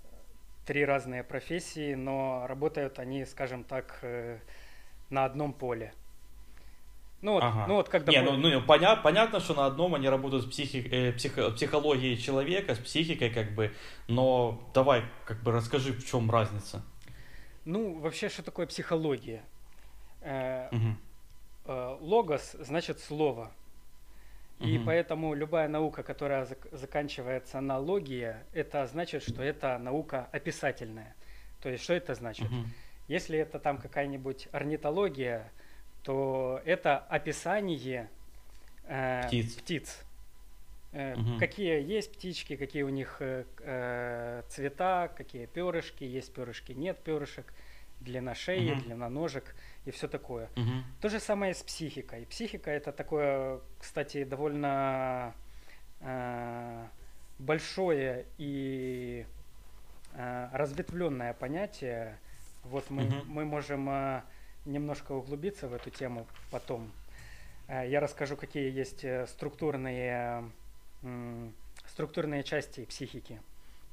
[0.66, 4.38] три разные профессии, но работают они, скажем так, э,
[5.12, 5.94] на одном поле.
[7.20, 7.66] Ну вот, ага.
[7.68, 8.10] ну вот когда...
[8.10, 12.16] Не, ну, ну поня- понятно, что на одном они работают с психи- э, псих- психологией
[12.16, 13.72] человека, с психикой как бы,
[14.08, 16.82] но давай как бы расскажи, в чем разница.
[17.64, 19.44] Ну, вообще, что такое психология?
[20.20, 20.96] Э, угу.
[21.66, 23.52] э, логос значит слово.
[24.58, 24.86] И угу.
[24.86, 31.14] поэтому любая наука, которая зак- заканчивается на логия, это значит, что это наука описательная.
[31.60, 32.46] То есть, что это значит?
[32.46, 32.64] Угу.
[33.12, 35.52] Если это там какая-нибудь орнитология,
[36.02, 38.08] то это описание
[38.84, 39.54] э, птиц.
[39.54, 40.04] птиц.
[40.92, 41.38] Э, угу.
[41.38, 47.52] Какие есть птички, какие у них э, э, цвета, какие перышки, есть перышки, нет перышек,
[48.00, 48.80] длина шеи, угу.
[48.80, 50.48] длина ножек и все такое.
[50.56, 50.72] Угу.
[51.02, 52.24] То же самое с психикой.
[52.24, 55.34] Психика это такое, кстати, довольно
[56.00, 56.86] э,
[57.38, 59.26] большое и
[60.14, 62.18] э, разветвленное понятие,
[62.64, 63.24] вот мы, угу.
[63.26, 64.22] мы можем э,
[64.64, 66.90] немножко углубиться в эту тему потом.
[67.68, 70.50] Э, я расскажу, какие есть э, структурные,
[71.02, 71.48] э,
[71.86, 73.40] структурные части психики,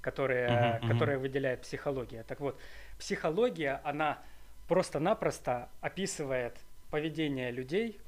[0.01, 0.87] которые, uh-huh.
[0.87, 2.23] которые выделяет психология.
[2.23, 2.59] Так вот,
[2.97, 4.19] психология, она
[4.67, 6.57] просто-напросто описывает
[6.91, 7.99] поведение людей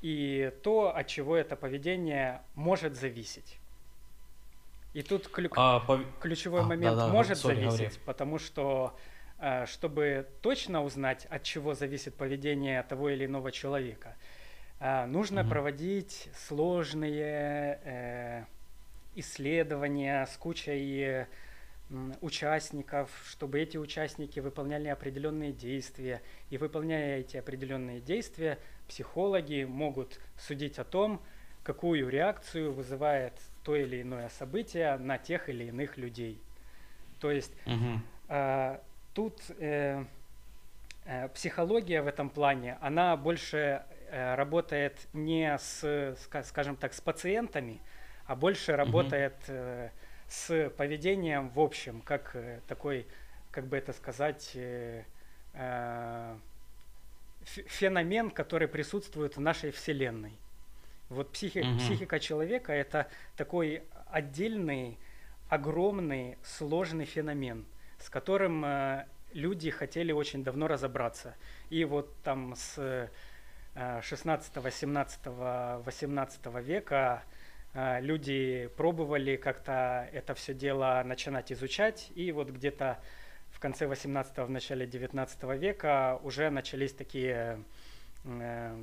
[0.00, 3.58] и то, от чего это поведение может зависеть.
[4.94, 5.48] И тут клю...
[5.56, 6.00] а, пов...
[6.20, 8.00] ключевой а, момент да, да, может зависеть, говори.
[8.04, 8.94] потому что
[9.66, 14.16] чтобы точно узнать, от чего зависит поведение того или иного человека,
[14.80, 15.48] э, нужно mm-hmm.
[15.48, 18.44] проводить сложные э,
[19.16, 21.26] исследования с кучей
[22.20, 26.22] участников, чтобы эти участники выполняли определенные действия.
[26.50, 31.20] И выполняя эти определенные действия, психологи могут судить о том,
[31.62, 36.40] какую реакцию вызывает то или иное событие на тех или иных людей.
[37.20, 38.00] То есть угу.
[38.28, 38.78] э,
[39.14, 40.04] тут э,
[41.04, 47.80] э, психология в этом плане, она больше э, работает не с, скажем так, с пациентами,
[48.26, 49.90] а больше работает э,
[50.28, 53.06] с поведением в общем, как э, такой,
[53.50, 55.04] как бы это сказать, э,
[55.52, 56.36] э,
[57.44, 60.32] феномен, который присутствует в нашей Вселенной.
[61.10, 61.78] Вот психи, угу.
[61.78, 64.98] психика человека это такой отдельный,
[65.48, 67.66] огромный, сложный феномен,
[68.02, 71.34] с которым э, люди хотели очень давно разобраться.
[71.70, 73.08] И вот там с
[73.74, 77.22] 16, 17, 18 века
[77.72, 82.98] э, люди пробовали как-то это все дело начинать изучать, и вот где-то
[83.50, 87.62] в конце 18 в начале 19 века уже начались такие
[88.24, 88.76] э,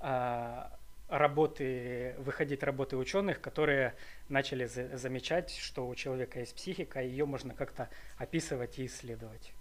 [0.00, 0.62] э,
[1.08, 3.94] работы, выходить работы ученых, которые
[4.30, 7.88] начали за замечать, что у человека есть психика, и ее можно как-то
[8.18, 9.52] описывать и исследовать.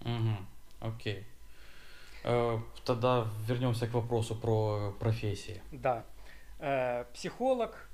[0.00, 0.36] Угу,
[0.80, 1.26] окей.
[2.24, 5.60] Э, тогда вернемся к вопросу про профессии.
[5.72, 6.04] Да.
[6.58, 7.88] Э, психолог,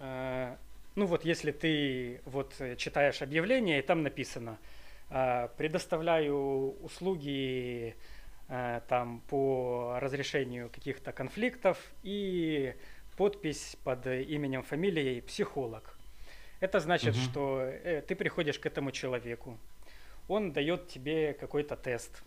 [0.00, 0.56] э,
[0.94, 4.58] ну вот если ты вот читаешь объявление, и там написано,
[5.10, 7.94] э, предоставляю услуги
[8.54, 12.74] Э, там по разрешению каких-то конфликтов и
[13.16, 15.96] подпись под именем, фамилией психолог.
[16.60, 17.22] Это значит, угу.
[17.22, 19.58] что э, ты приходишь к этому человеку,
[20.28, 22.22] он дает тебе какой-то тест.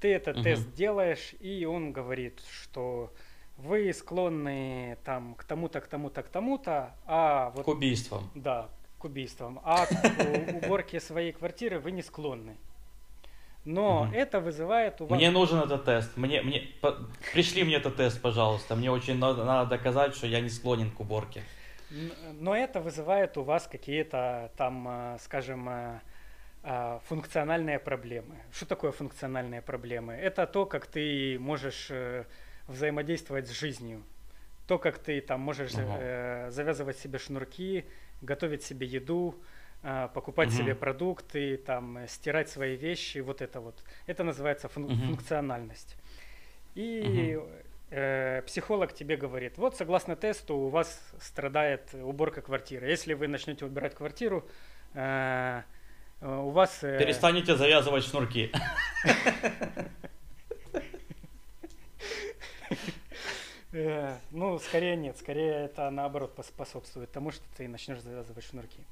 [0.00, 0.44] Ты этот угу.
[0.44, 3.12] тест делаешь, и он говорит, что
[3.56, 7.64] вы склонны там к тому-то, к тому-то, к тому-то, а вот...
[7.64, 8.30] К убийствам.
[8.34, 9.60] Да, к убийствам.
[9.62, 12.56] А к уборке своей квартиры вы не склонны.
[13.64, 14.12] Но угу.
[14.12, 15.16] это вызывает у вас...
[15.16, 16.16] Мне нужен этот тест.
[16.16, 16.96] Мне, мне, по...
[17.32, 18.74] Пришли мне этот тест, пожалуйста.
[18.74, 21.42] Мне очень надо, надо доказать, что я не склонен к уборке.
[22.40, 26.00] Но это вызывает у вас какие-то там, э, скажем, э,
[26.62, 28.36] э, функциональные проблемы.
[28.52, 30.14] Что такое функциональные проблемы?
[30.14, 31.90] Это то, как ты можешь
[32.66, 34.02] взаимодействовать с жизнью.
[34.66, 36.50] То, как ты там можешь угу.
[36.50, 37.84] завязывать себе шнурки,
[38.22, 39.34] готовить себе еду,
[40.14, 40.56] покупать угу.
[40.56, 43.82] себе продукты, там, стирать свои вещи, вот это вот.
[44.06, 44.94] Это называется фун- угу.
[44.94, 45.96] функциональность.
[46.74, 47.48] И угу.
[47.90, 52.88] э, психолог тебе говорит, вот согласно тесту у вас страдает уборка квартиры.
[52.88, 54.46] Если вы начнете убирать квартиру,
[54.94, 55.62] э,
[56.20, 56.84] у вас...
[56.84, 56.98] Э...
[56.98, 58.52] Перестанете завязывать шнурки.
[63.74, 68.84] Э, ну, скорее нет, скорее это наоборот способствует тому, что ты начнешь завязывать шнурки.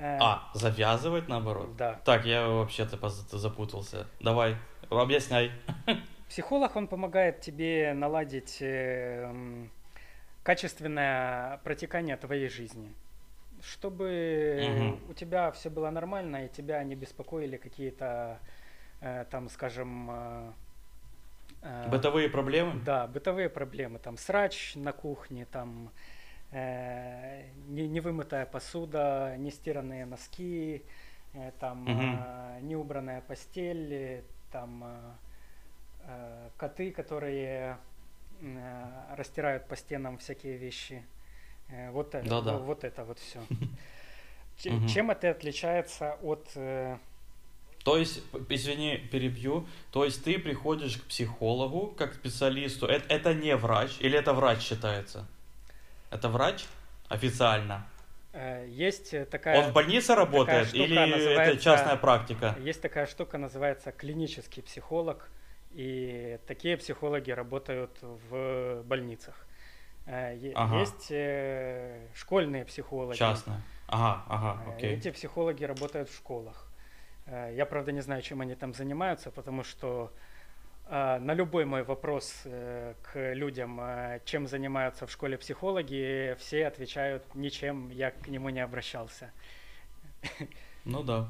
[0.00, 1.76] Э, а, завязывать наоборот?
[1.76, 2.00] Да.
[2.04, 2.96] Так, я вообще-то
[3.36, 4.06] запутался.
[4.20, 4.56] Давай,
[4.88, 5.52] объясняй.
[6.28, 9.30] Психолог, он помогает тебе наладить э,
[10.42, 12.94] качественное протекание твоей жизни.
[13.62, 15.10] Чтобы угу.
[15.10, 18.38] у тебя все было нормально, и тебя не беспокоили какие-то,
[19.02, 20.10] э, там, скажем...
[20.10, 20.52] Э,
[21.60, 22.80] э бытовые проблемы?
[22.86, 23.98] Да, бытовые проблемы.
[23.98, 26.19] Там срач на кухне, там э,
[26.52, 30.82] не, невымытая посуда, не стиранные носки,
[31.32, 32.00] э, там угу.
[32.00, 35.12] э, неубранная постель, э, там э,
[36.06, 37.78] э, коты, которые
[38.40, 41.02] э, растирают по стенам всякие вещи.
[41.68, 42.58] Э, вот, да, да.
[42.58, 43.40] вот это вот все.
[44.88, 46.48] Чем это отличается от...
[46.56, 46.98] Э,
[47.84, 53.56] то есть, извини, перебью, то есть ты приходишь к психологу как специалисту, это, это не
[53.56, 55.26] врач или это врач считается?
[56.10, 56.66] Это врач
[57.08, 57.86] официально?
[58.32, 59.58] Э, есть такая...
[59.58, 62.56] Он в больнице работает или это частная практика?
[62.60, 65.28] Есть такая штука, называется клинический психолог.
[65.72, 69.46] И такие психологи работают в больницах.
[70.06, 70.80] Э, ага.
[70.80, 73.16] Есть э, школьные психологи.
[73.16, 73.60] Частные.
[73.86, 74.96] Ага, ага, окей.
[74.96, 76.66] Эти психологи работают в школах.
[77.26, 80.12] Я, правда, не знаю, чем они там занимаются, потому что
[80.90, 87.22] на любой мой вопрос э, к людям, а, чем занимаются в школе психологи, все отвечают
[87.34, 89.30] ничем, я к нему не обращался.
[90.84, 91.28] Ну да.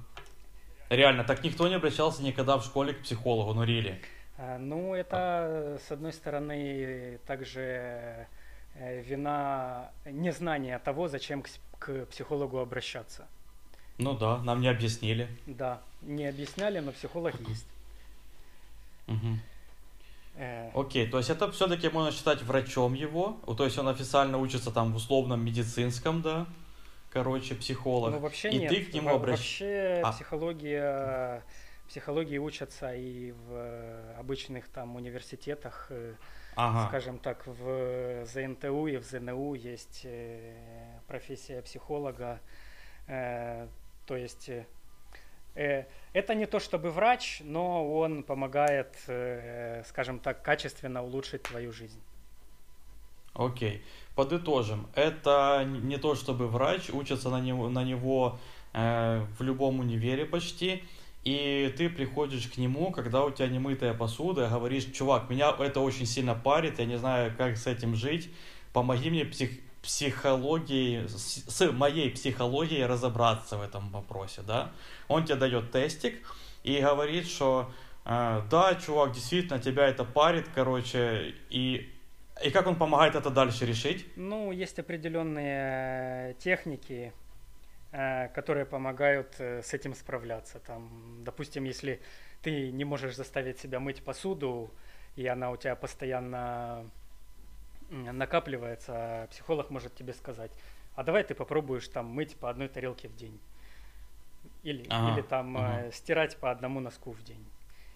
[0.88, 4.00] Реально, так никто не обращался никогда в школе к психологу, ну рили.
[4.38, 8.26] А, ну, это, с одной стороны, также
[8.74, 11.44] э, вина незнания того, зачем
[11.78, 13.28] к психологу обращаться.
[13.98, 15.28] Ну да, нам не объяснили.
[15.46, 17.66] Да, не объясняли, но психолог есть.
[19.10, 20.80] Угу.
[20.80, 24.92] Окей, то есть это все-таки можно считать врачом его, то есть он официально учится там
[24.92, 26.46] в условном медицинском, да,
[27.12, 28.12] короче, психолог.
[28.12, 28.70] Ну, вообще и нет.
[28.70, 30.00] ты к нему обращаешься.
[30.02, 30.12] Вообще А.
[30.12, 31.42] психология,
[31.88, 36.14] психологии учатся и в э, обычных там университетах, э,
[36.56, 36.88] Ага.
[36.88, 40.54] скажем так, в ЗНТУ и в ЗНУ есть э,
[41.06, 42.40] профессия психолога.
[43.08, 43.66] Э,
[44.06, 44.64] То есть э,
[45.54, 51.72] э, это не то чтобы врач, но он помогает, э, скажем так, качественно улучшить твою
[51.72, 52.00] жизнь.
[53.34, 53.82] Окей.
[54.16, 54.88] Подытожим.
[54.94, 58.38] Это не то чтобы врач, учится на него, на него
[58.72, 60.82] э, в любом универе почти.
[61.22, 66.06] И ты приходишь к нему, когда у тебя немытая посуда, говоришь, чувак, меня это очень
[66.06, 68.30] сильно парит, я не знаю, как с этим жить,
[68.72, 69.50] помоги мне псих,
[69.82, 74.72] психологией, с, с моей психологией разобраться в этом вопросе, да?
[75.08, 76.22] Он тебе дает тестик
[76.62, 77.70] и говорит, что
[78.04, 81.90] э, да, чувак, действительно, тебя это парит, короче, и,
[82.44, 84.06] и как он помогает это дальше решить?
[84.16, 87.12] Ну, есть определенные техники,
[87.92, 90.58] э, которые помогают э, с этим справляться.
[90.58, 92.00] Там, допустим, если
[92.42, 94.70] ты не можешь заставить себя мыть посуду,
[95.16, 96.84] и она у тебя постоянно
[97.90, 100.52] накапливается, а психолог может тебе сказать,
[100.94, 103.40] а давай ты попробуешь там мыть по одной тарелке в день.
[104.62, 105.88] Или, Ага, или там ага.
[105.88, 107.44] э, стирать по одному носку в день.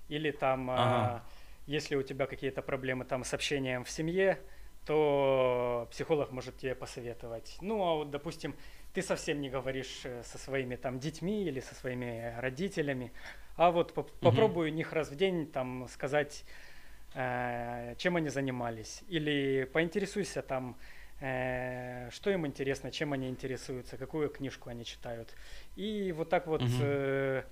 [0.09, 1.23] Или там, э, Ага.
[1.67, 4.39] если у тебя какие-то проблемы там с общением в семье,
[4.87, 7.57] то психолог может тебе посоветовать.
[7.61, 8.55] Ну, а вот, допустим,
[8.93, 13.13] ты совсем не говоришь э, со своими там детьми или со своими родителями,
[13.57, 16.74] а вот поп- попробуй у них раз в день там сказать, э,
[17.15, 20.77] чем они занимались, или поинтересуйся там,
[21.21, 25.35] э, что им интересно, чем они интересуются, какую книжку они читают.
[25.77, 27.45] И вот так вот э,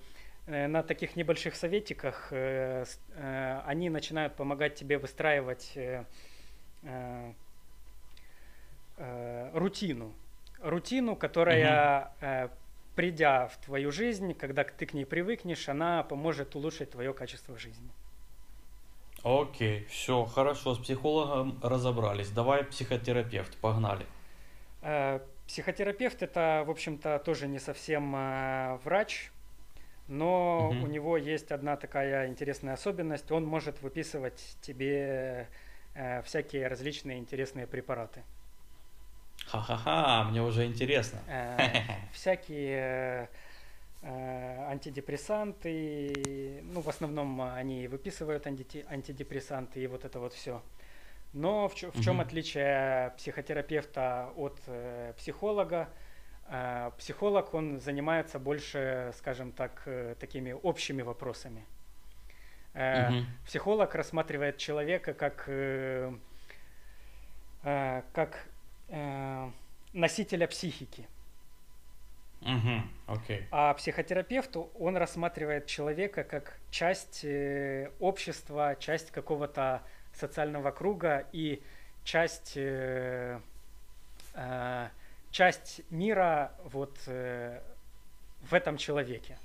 [0.47, 2.85] э, на таких небольших советиках э,
[3.15, 6.03] э, они начинают помогать тебе выстраивать э,
[6.83, 7.33] э,
[8.97, 10.13] э, рутину.
[10.59, 12.49] Рутину, которая, э,
[12.95, 17.89] придя в твою жизнь, когда ты к ней привыкнешь, она поможет улучшить твое качество жизни.
[19.23, 22.29] Окей, все, хорошо, с психологом разобрались.
[22.29, 24.05] Давай психотерапевт, погнали.
[24.81, 29.31] Э, Психотерапевт это, в общем-то, тоже не совсем э, врач,
[30.07, 30.83] но Мгм.
[30.83, 33.31] у него есть одна такая интересная особенность.
[33.31, 35.47] Он может выписывать тебе
[35.95, 38.23] э, всякие различные интересные препараты.
[39.47, 41.19] Ха-ха-ха, мне уже интересно.
[41.27, 41.57] Э,
[42.13, 42.77] всякие
[43.23, 43.27] э,
[44.03, 50.61] антидепрессанты, ну, в основном они выписывают антидепрессанты и вот это вот все.
[51.33, 52.21] Но в, чё- в чем Мгм.
[52.21, 55.89] отличие психотерапевта от э, психолога?
[56.49, 61.65] Э, психолог, он занимается больше, скажем так, э, такими общими вопросами.
[62.73, 63.25] Э, Мгм.
[63.45, 66.13] Психолог рассматривает человека как, э,
[67.63, 68.45] э, как
[68.89, 69.49] э,
[69.93, 71.07] носителя психики.
[72.45, 73.45] Мгм, окей.
[73.51, 79.81] А психотерапевт, он рассматривает человека как часть э, общества, часть какого-то
[80.13, 81.61] социального круга и
[82.03, 83.39] часть, э,
[84.35, 84.87] э,
[85.31, 87.61] часть мира вот э,
[88.49, 89.37] в этом человеке.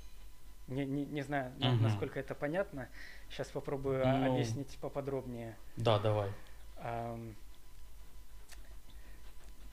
[0.67, 1.83] Не, не, не знаю, на- Мгм.
[1.83, 2.87] насколько это понятно.
[3.29, 4.33] Сейчас попробую Ну.
[4.33, 5.55] объяснить поподробнее.
[5.77, 6.31] Да, давай.
[6.81, 7.35] Ам,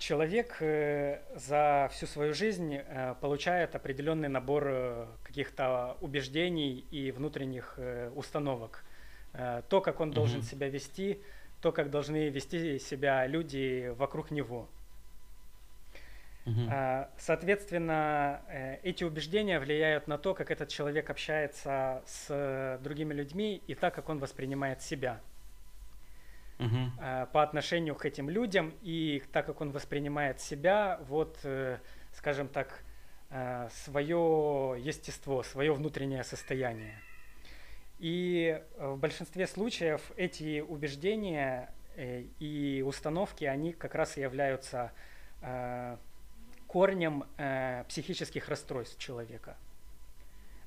[0.07, 7.76] Человек э, за всю свою жизнь э, получает определенный набор э, каких-то убеждений и внутренних
[8.14, 8.84] установок.
[9.32, 10.46] То, как он должен Мгм.
[10.46, 11.20] себя вести,
[11.61, 14.68] то, как должны вести себя люди вокруг него.
[16.70, 18.42] А, Соответственно,
[18.84, 24.09] эти убеждения влияют на то, как этот человек общается с другими людьми и так, как
[24.09, 25.20] он воспринимает себя.
[26.59, 31.78] Э, по отношению к этим людям и так как он воспринимает себя, вот, э,
[32.12, 32.82] скажем так,
[33.84, 36.94] свое естество, свое внутреннее состояние.
[37.98, 44.92] И э, в большинстве случаев эти убеждения э, и установки, они как раз и являются
[45.40, 45.96] э,
[46.66, 49.57] корнем э, психических расстройств человека.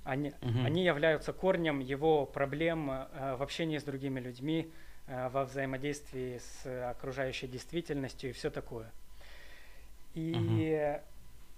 [0.04, 0.66] Они, Мгм.
[0.66, 6.90] они являются корнем его проблем э, в общении с другими людьми, э, во взаимодействии с
[6.90, 8.92] окружающей действительностью и все такое.
[10.14, 11.00] И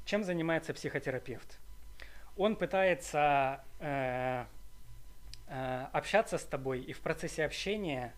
[0.05, 1.59] чем занимается психотерапевт?
[2.37, 4.45] Он пытается э,
[5.47, 8.13] э, общаться с тобой и в процессе общения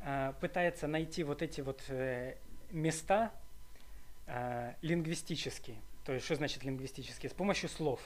[0.00, 2.36] э, пытается найти вот эти вот э,
[2.70, 3.32] места
[4.26, 5.76] э, лингвистические.
[6.04, 7.30] То есть что значит лингвистические?
[7.30, 8.00] С помощью слов.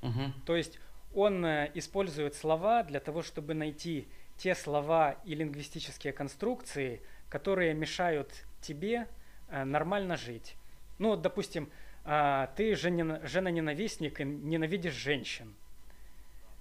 [0.00, 0.32] Мгм.
[0.46, 0.78] То есть
[1.14, 4.08] он э, использует слова для того, чтобы найти
[4.40, 8.32] те слова и лингвистические конструкции, которые мешают
[8.62, 9.06] тебе
[9.50, 10.56] э, нормально жить.
[10.98, 11.68] Ну, вот, допустим,
[12.04, 15.54] а, ты жена, жена-ненавистник и ненавидишь женщин.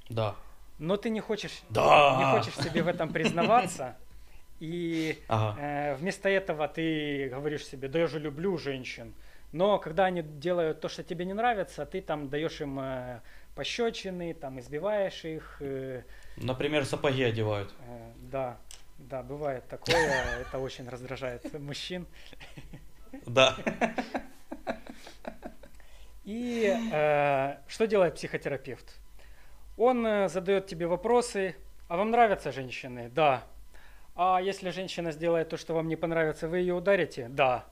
[0.09, 0.35] Да.
[0.77, 2.17] Но ты не хочешь, Да.
[2.19, 3.95] не хочешь себе в этом признаваться.
[4.59, 5.61] И Ага.
[5.61, 9.13] э, вместо этого ты говоришь себе, да я же люблю женщин.
[9.53, 13.21] Но когда они делают то, что тебе не нравится, ты там даешь им э,
[13.59, 15.57] пощечины, там избиваешь их.
[15.59, 16.03] э,
[16.37, 17.73] Например, сапоги одевают.
[17.89, 18.57] э, да,
[18.97, 19.97] да, бывает такое.
[20.41, 22.07] Это очень раздражает мужчин.
[23.25, 23.57] Да.
[26.23, 28.95] И э, что делает психотерапевт?
[29.75, 31.53] Он э, задает тебе вопросы.
[31.89, 33.09] А вам нравятся женщины?
[33.09, 33.43] Да.
[34.15, 37.27] А если женщина сделает то, что вам не понравится, вы ее ударите?
[37.27, 37.65] Да.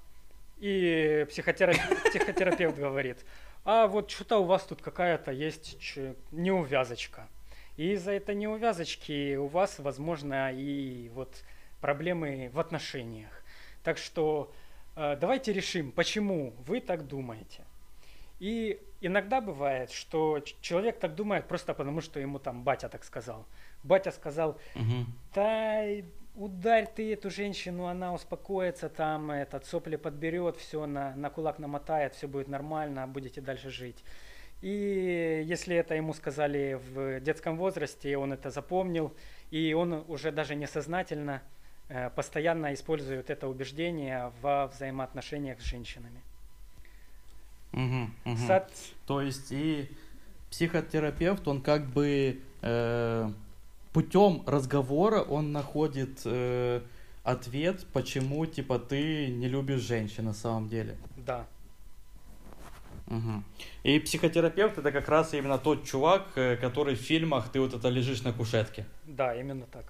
[0.57, 3.23] И психотерапевт, психотерапевт говорит,
[3.67, 5.97] а вот что-то у вас тут какая-то есть
[6.31, 7.27] неувязочка.
[7.75, 11.43] И из-за этой неувязочки у вас, возможно, и вот
[11.81, 13.43] проблемы в отношениях.
[13.83, 14.53] Так что
[14.95, 17.65] э, давайте решим, почему вы так думаете.
[18.39, 23.45] И иногда бывает, что человек так думает просто потому, что ему там батя так сказал.
[23.83, 25.13] Батя сказал, Мгм.
[25.35, 25.83] да
[26.37, 32.13] ударь ты эту женщину, она успокоится, там этот сопли подберет, все на, на кулак намотает,
[32.13, 34.03] все будет нормально, будете дальше жить.
[34.61, 39.13] И если это ему сказали в детском возрасте, он это запомнил,
[39.51, 41.41] и он уже даже несознательно
[41.89, 46.21] э, постоянно использует это убеждение во взаимоотношениях с женщинами.
[47.71, 48.13] Мгм.
[48.25, 48.47] Мгм.
[48.47, 48.71] Сот-
[49.05, 49.89] То есть и
[50.49, 53.29] психотерапевт, он как бы э,
[53.97, 56.81] путем разговора он находит э,
[57.23, 60.97] ответ, почему типа ты не любишь женщин на самом деле.
[61.25, 61.47] Да,
[63.07, 63.43] Мгм.
[63.81, 67.89] И психотерапевт это как раз именно тот чувак, э, который в фильмах ты вот это
[67.89, 68.85] лежишь на кушетке.
[69.07, 69.85] да, именно так.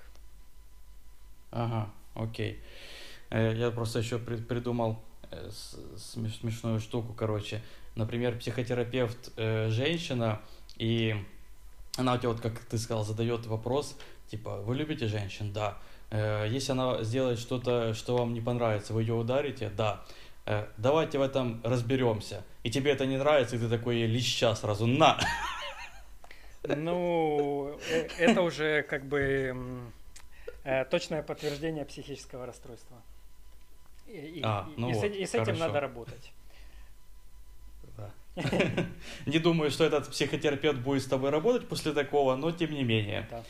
[1.51, 2.61] Ага, окей.
[3.29, 4.99] Э, Я просто еще при- придумал
[5.31, 5.49] э,
[5.97, 7.61] смешную штуку, короче.
[7.95, 10.39] Например, психотерапевт э, женщина,
[10.77, 11.13] и
[11.97, 13.97] она у тебя, вот как ты сказал, задает вопрос,
[14.31, 15.51] типа, вы любите женщин?
[15.53, 15.77] Да.
[16.11, 19.69] Э, Если она сделает что-то, что вам не понравится, вы ее ударите?
[19.69, 20.03] Да.
[20.45, 22.43] Э, Давайте в этом разберемся.
[22.63, 25.19] И тебе это не нравится, и ты такой леща сразу на.
[26.67, 29.55] Ну, э, это уже как бы
[30.91, 32.97] точное подтверждение психического расстройства.
[34.07, 35.59] И, А, и- ну и с, вот, э- и с этим хорошо.
[35.67, 36.31] надо работать.
[39.25, 43.27] Не думаю, что этот психотерапевт будет с тобой работать после такого, но тем не менее.
[43.31, 43.43] Да.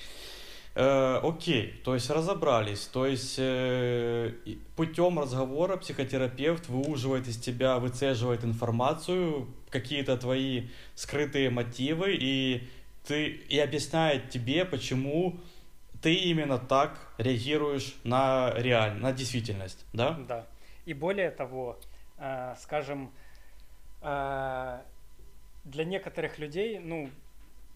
[0.80, 4.32] Э, окей, то есть разобрались, то есть э,
[4.76, 12.68] путем разговора психотерапевт выуживает из тебя, выцеживает информацию, какие-то твои скрытые мотивы, и
[13.08, 15.40] ты и объясняет тебе, почему
[16.02, 20.20] ты именно так реагируешь на реаль, на действительность, да?
[20.28, 20.46] Да.
[20.86, 21.80] И более того,
[22.20, 23.12] э, скажем,
[24.02, 27.10] для некоторых людей, ну,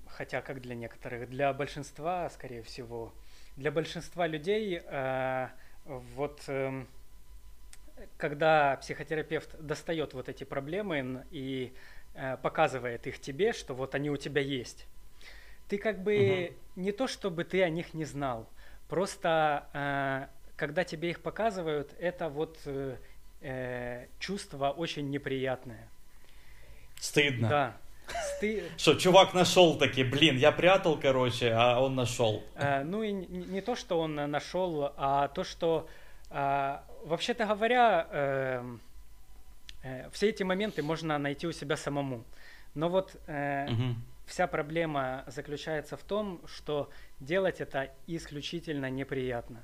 [0.07, 3.13] хотя как для некоторых, для большинства, скорее всего,
[3.57, 5.47] для большинства людей э,
[5.85, 6.87] вот эм,
[8.17, 11.73] когда психотерапевт достает вот эти проблемы и
[12.13, 14.85] э, показывает их тебе, что вот они у тебя есть,
[15.67, 18.47] ты как бы не то чтобы ты о них не знал,
[18.87, 22.97] просто э, когда тебе их показывают, это вот э,
[23.41, 25.89] э, чувство очень неприятное.
[27.01, 27.49] Стыдно.
[27.49, 27.77] Да.
[28.39, 32.43] Сты- Что, чувак нашел таки, блин, я прятал, короче, а он нашел.
[32.55, 35.87] Э, ну и н- не то, что он э, нашел, а то, что
[36.29, 38.79] э, вообще-то говоря, эм,
[39.83, 42.23] э, все эти моменты можно найти у себя самому.
[42.75, 43.95] Но вот э, Мгм.
[44.27, 46.89] вся проблема заключается в том, что
[47.19, 49.57] делать это исключительно неприятно.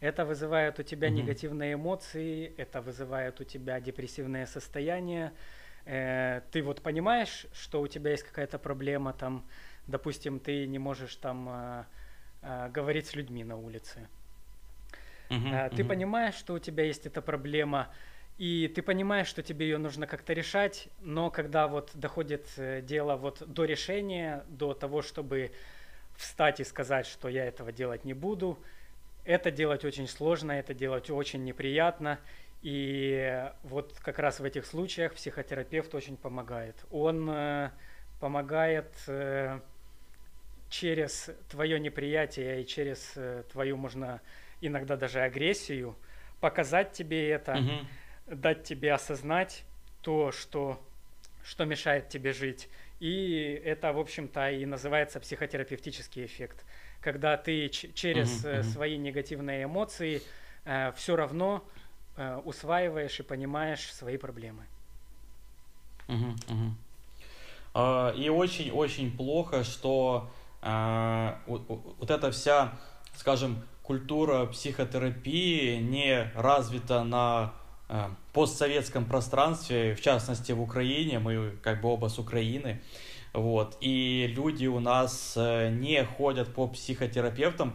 [0.00, 1.16] Это вызывает у тебя Мгм.
[1.18, 5.26] негативные эмоции, это вызывает у тебя депрессивное состояние.
[5.26, 9.48] Э, ты вот понимаешь, что у тебя есть какая-то проблема, там,
[9.86, 11.84] допустим, ты не можешь там э,
[12.42, 14.08] э, говорить с людьми на улице.
[15.50, 15.84] Э, Ты мгм.
[15.84, 17.92] понимаешь, что у тебя есть эта проблема,
[18.38, 23.16] и ты понимаешь, что тебе ее нужно как-то решать, но когда вот доходит э, дело
[23.16, 25.52] вот до решения, до того, чтобы
[26.16, 28.64] встать и сказать, что я этого делать не буду,
[29.24, 32.20] это делать очень сложно, это делать очень неприятно.
[32.62, 36.76] И э, вот как раз в этих случаях психотерапевт очень помогает.
[36.90, 37.70] Он э,
[38.20, 39.60] помогает э,
[40.68, 44.20] через твое неприятие и через э, твою, можно
[44.60, 45.96] иногда даже агрессию,
[46.40, 47.86] показать тебе это, Мгм.
[48.26, 49.64] дать тебе осознать
[50.00, 50.80] то, что,
[51.42, 52.68] что мешает тебе жить.
[53.00, 56.64] И это, в общем-то, и называется психотерапевтический эффект.
[57.00, 58.62] Когда ты через э, мгм.
[58.62, 60.22] свои негативные эмоции
[60.94, 61.68] все равно
[62.16, 64.64] э, усваиваешь и понимаешь свои проблемы.
[66.08, 66.74] Угу.
[68.16, 70.30] И очень-очень плохо, что
[70.62, 72.72] а, вот эта вся,
[73.16, 77.52] скажем, культура психотерапии не развита на
[77.88, 82.80] а, постсоветском пространстве, в частности в Украине, мы как бы оба с Украины,
[83.32, 87.72] вот, и люди у нас э, не ходят по психотерапевтам,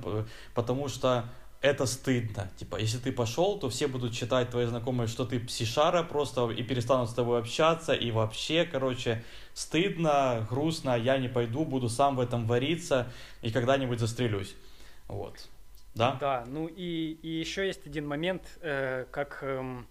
[0.54, 1.26] потому что
[1.62, 2.50] это стыдно.
[2.58, 6.64] Типа, если ты пошел, то все будут считать твои знакомые, что ты псишара просто и
[6.64, 7.94] перестанут с тобой общаться.
[7.94, 14.00] И вообще, короче, стыдно, грустно, я не пойду, буду сам в этом вариться и когда-нибудь
[14.00, 14.56] застрелюсь.
[15.08, 15.48] Вот.
[15.96, 16.18] Да?
[16.20, 19.84] Да, ну и, и еще есть один момент, э, как, э,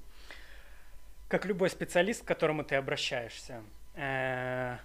[1.29, 3.62] как любой специалист, к которому ты обращаешься.
[3.97, 4.77] Э,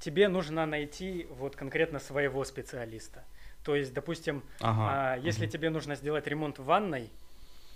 [0.00, 3.24] тебе нужно найти вот конкретно своего специалиста.
[3.64, 5.52] То есть, допустим, ага, а, если угу.
[5.52, 7.10] тебе нужно сделать ремонт в ванной,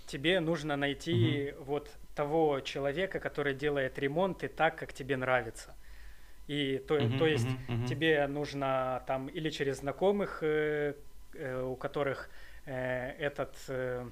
[0.05, 1.65] тебе нужно найти угу.
[1.65, 5.75] вот того человека, который делает ремонт и так, как тебе нравится.
[6.47, 10.95] И то, угу, то есть угу, тебе нужно там или через знакомых, э,
[11.33, 12.29] э, у которых
[12.65, 14.07] э, этот э,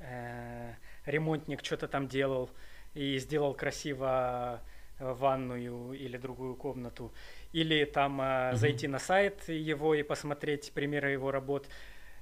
[0.00, 0.74] э,
[1.06, 2.50] ремонтник что-то там делал
[2.94, 4.60] и сделал красиво
[5.00, 7.12] ванную или другую комнату,
[7.52, 11.66] или там э, зайти на сайт его и посмотреть примеры его работ.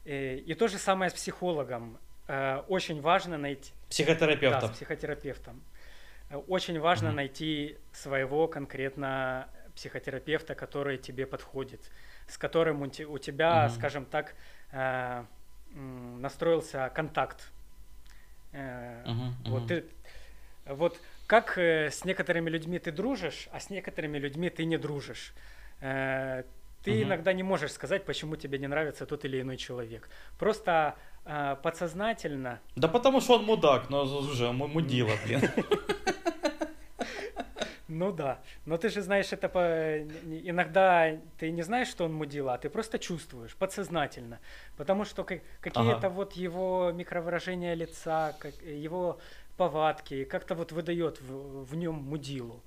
[0.05, 1.99] И, э, и то же самое с психологом.
[2.29, 3.73] Э, очень важно найти...
[3.89, 4.61] Психотерапевтом.
[4.61, 5.63] Да, с психотерапевтом.
[6.31, 7.17] Э, очень важно угу.
[7.17, 11.91] найти своего конкретно психотерапевта, который тебе подходит,
[12.29, 13.75] с которым у, тебя, угу.
[13.75, 14.35] скажем так,
[15.73, 17.51] настроился контакт.
[18.53, 19.85] Э, угу, вот ты,
[20.67, 25.33] вот как э, с некоторыми людьми ты дружишь, а с некоторыми людьми ты не дружишь.
[25.81, 26.45] Э,
[26.83, 27.03] ты угу.
[27.03, 30.09] иногда не можешь сказать, почему тебе не нравится тот или иной человек.
[30.39, 32.61] Просто э, подсознательно.
[32.77, 35.43] Да потому что он мудак, но уже мудила, блин.
[37.89, 40.01] Ну да, но ты же знаешь это по...
[40.01, 44.41] Иногда ты не знаешь, что он мудила, а ты просто чувствуешь подсознательно.
[44.77, 46.09] Потому что какие-то ага.
[46.09, 49.19] вот его микровыражения лица, как его
[49.57, 52.63] повадки, как-то вот выдает в, в нем мудилу.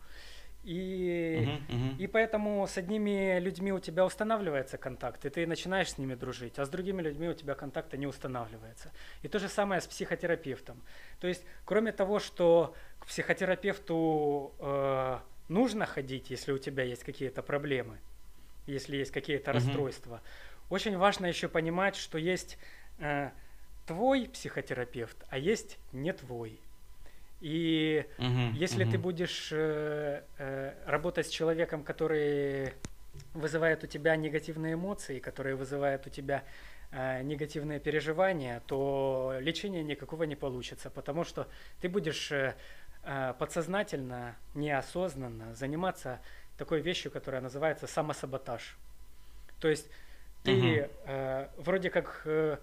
[0.63, 1.97] И, uh-huh, uh-huh.
[1.97, 6.59] и поэтому с одними людьми у тебя устанавливается контакт, и ты начинаешь с ними дружить,
[6.59, 8.91] а с другими людьми у тебя контакта не устанавливается.
[9.21, 10.81] И то же самое с психотерапевтом.
[11.21, 17.41] То есть, кроме того, что к психотерапевту э, нужно ходить, если у тебя есть какие-то
[17.41, 17.97] проблемы,
[18.67, 19.55] если есть какие-то uh-huh.
[19.55, 20.21] расстройства,
[20.69, 22.57] очень важно еще понимать, что есть
[22.99, 23.31] э,
[23.87, 26.59] твой психотерапевт, а есть не твой.
[27.41, 28.91] И угу, если угу.
[28.91, 32.73] ты будешь э, э, работать с человеком, который
[33.33, 36.43] вызывает у тебя негативные эмоции, который вызывает у тебя
[36.91, 41.47] э, негативные переживания, то лечения никакого не получится, потому что
[41.81, 42.55] ты будешь э,
[43.03, 46.19] э, подсознательно, неосознанно заниматься
[46.57, 48.77] такой вещью, которая называется самосаботаж.
[49.61, 49.89] То есть
[50.43, 50.89] ты угу.
[51.05, 52.57] э, вроде как э,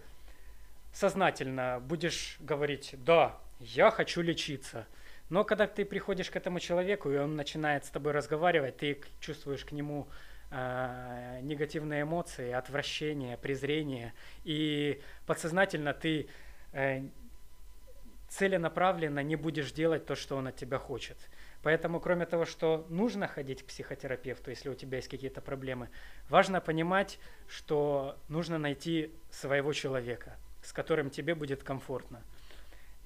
[0.92, 4.86] сознательно будешь говорить, да, я хочу лечиться.
[5.28, 9.64] Но когда ты приходишь к этому человеку, и он начинает с тобой разговаривать, ты чувствуешь
[9.64, 10.06] к нему
[10.50, 16.28] э, негативные эмоции, отвращение, презрение, и подсознательно ты
[16.72, 17.02] э,
[18.28, 21.16] целенаправленно не будешь делать то, что он от тебя хочет.
[21.62, 25.88] Поэтому, кроме того, что нужно ходить к психотерапевту, если у тебя есть какие-то проблемы,
[26.28, 32.22] важно понимать, что нужно найти своего человека, с которым тебе будет комфортно.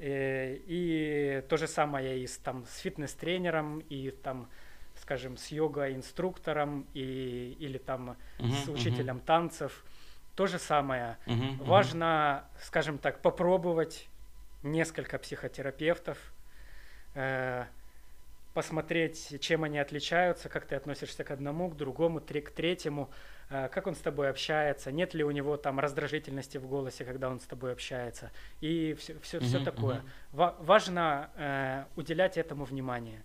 [0.00, 4.48] Э, и то же самое и с, там, с фитнес-тренером, и там,
[4.94, 9.26] скажем, с йога-инструктором, и, или там uh-huh, с учителем uh-huh.
[9.26, 9.84] танцев.
[10.36, 11.18] То же самое.
[11.26, 11.64] Uh-huh, uh-huh.
[11.64, 14.08] Важно, скажем так, попробовать
[14.62, 16.16] несколько психотерапевтов,
[17.14, 17.66] э,
[18.54, 23.10] посмотреть, чем они отличаются, как ты относишься к одному, к другому, к третьему,
[23.50, 27.40] как он с тобой общается, нет ли у него там раздражительности в голосе, когда он
[27.40, 28.30] с тобой общается,
[28.60, 30.02] и все, все, uh-huh, все такое.
[30.30, 33.24] Ва- важно э, уделять этому внимание,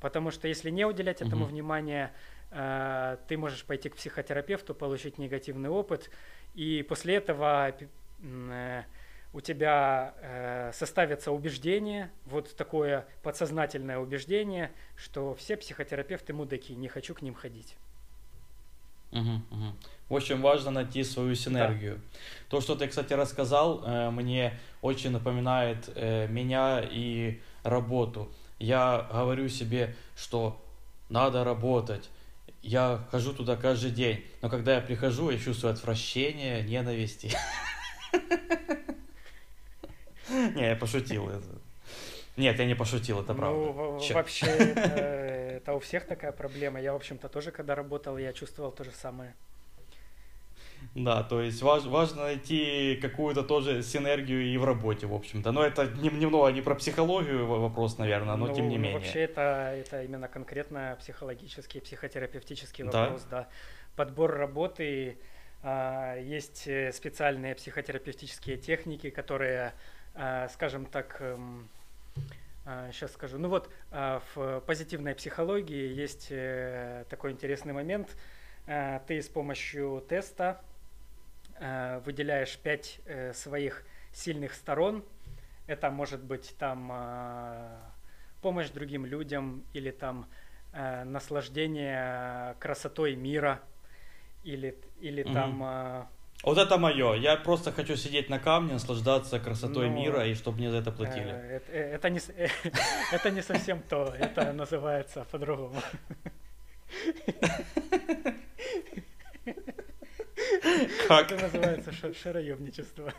[0.00, 2.12] потому что если не уделять этому внимания,
[2.52, 6.10] э, ты можешь пойти к психотерапевту, получить негативный опыт,
[6.54, 7.74] и после этого
[8.20, 8.82] э,
[9.32, 17.14] у тебя э, составится убеждение, вот такое подсознательное убеждение, что все психотерапевты мудаки, не хочу
[17.14, 17.76] к ним ходить.
[19.16, 19.74] Угу, угу.
[20.08, 21.96] Очень важно найти свою синергию.
[21.96, 22.18] Да.
[22.50, 28.28] То, что ты, кстати, рассказал, э, мне очень напоминает э, меня и работу.
[28.58, 30.62] Я говорю себе, что
[31.08, 32.08] надо работать.
[32.62, 34.24] Я хожу туда каждый день.
[34.42, 37.32] Но когда я прихожу, я чувствую отвращение, ненависти.
[40.28, 41.30] Не, я пошутил.
[42.36, 43.58] Нет, я не пошутил, это правда.
[43.58, 44.44] Ну, вообще,
[45.56, 46.80] это у всех такая проблема.
[46.80, 49.34] Я, в общем-то, тоже, когда работал, я чувствовал то же самое.
[50.94, 55.52] Да, то есть важ, важно найти какую-то тоже синергию и в работе, в общем-то.
[55.52, 58.98] Но это немного не про психологию вопрос, наверное, но ну, тем не менее.
[58.98, 63.42] Вообще это, это именно конкретно психологический, психотерапевтический вопрос, да.
[63.42, 63.48] да.
[63.96, 65.18] Подбор работы,
[65.62, 69.72] а, есть э, специальные психотерапевтические техники, которые,
[70.14, 71.20] а, скажем так,
[72.90, 73.38] сейчас а, скажу.
[73.38, 78.16] Ну вот, в позитивной психологии есть э, такой интересный момент.
[79.06, 80.60] Ты с помощью теста
[82.04, 85.04] выделяешь пять э, своих сильных сторон.
[85.68, 86.92] Это может быть там
[88.42, 90.28] помощь другим людям или там
[90.72, 93.60] наслаждение красотой мира
[94.44, 95.32] или, или угу.
[95.32, 96.08] там...
[96.42, 97.14] Вот это мое.
[97.14, 100.92] Я просто хочу сидеть на камне, наслаждаться красотой ну, мира, и чтобы мне за это
[100.92, 101.30] платили.
[101.30, 102.20] Это, это, не,
[103.12, 104.14] это не совсем то.
[104.18, 105.82] Это называется по-другому.
[111.08, 111.32] Как?
[111.32, 113.12] Это называется шароебничество.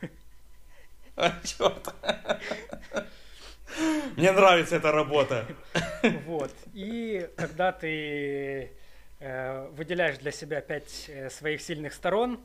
[1.16, 1.94] А чё-то.
[4.16, 5.46] Мне нравится эта работа.
[6.26, 6.52] Вот.
[6.74, 8.72] И когда ты
[9.20, 12.40] э, выделяешь для себя пять э, своих сильных сторон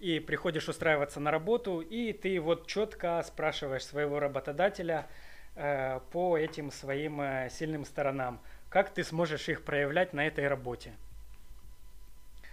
[0.00, 5.08] и приходишь устраиваться на работу, и ты вот четко спрашиваешь своего работодателя
[5.56, 8.40] э, по этим своим э, сильным сторонам,
[8.70, 10.92] как ты сможешь их проявлять на этой работе.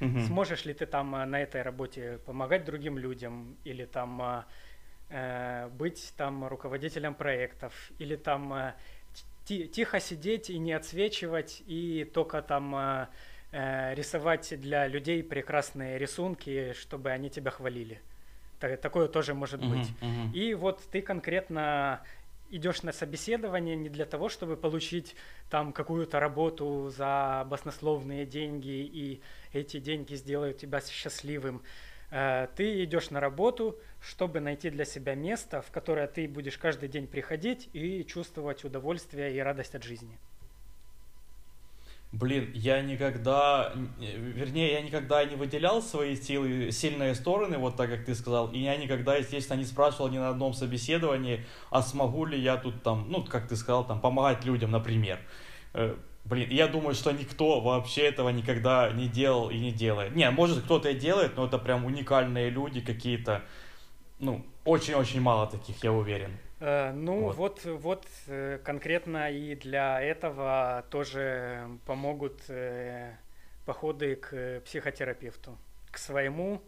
[0.01, 0.21] Угу.
[0.21, 4.43] Сможешь ли ты там э, на этой работе помогать другим людям или там э,
[5.09, 8.73] э быть там руководителем проектов или там э,
[9.45, 13.07] тихо сидеть и не отсвечивать и только там
[13.57, 18.01] рисовать для людей прекрасные рисунки, чтобы они тебя хвалили.
[18.59, 19.89] Такое тоже может uh-huh, быть.
[20.01, 20.33] Uh-huh.
[20.33, 22.01] И вот ты конкретно
[22.49, 25.15] идешь на собеседование не для того, чтобы получить
[25.49, 29.21] там какую-то работу за баснословные деньги, и
[29.53, 31.61] эти деньги сделают тебя счастливым.
[32.11, 36.89] Э, ты идешь на работу, чтобы найти для себя место, в которое ты будешь каждый
[36.89, 40.17] день приходить и чувствовать удовольствие и радость от жизни.
[42.15, 48.05] Блин, я никогда, вернее, я никогда не выделял свои силы, сильные стороны, вот так, как
[48.05, 52.39] ты сказал, и я никогда, естественно, не спрашивал ни на одном собеседовании, а смогу ли
[52.39, 55.19] я тут там, ну, как ты сказал, там, помогать людям, например.
[55.73, 60.15] Э, блин, я думаю, что никто вообще этого никогда не делал и не делает.
[60.15, 63.41] Не, может, кто-то и делает, но это прям уникальные люди какие-то,
[64.19, 66.31] ну, очень-очень мало таких, я уверен.
[66.65, 73.13] Э, ну вот, вот, вот э, конкретно и для этого тоже помогут э,
[73.67, 75.55] походы к психотерапевту,
[75.91, 76.59] к своему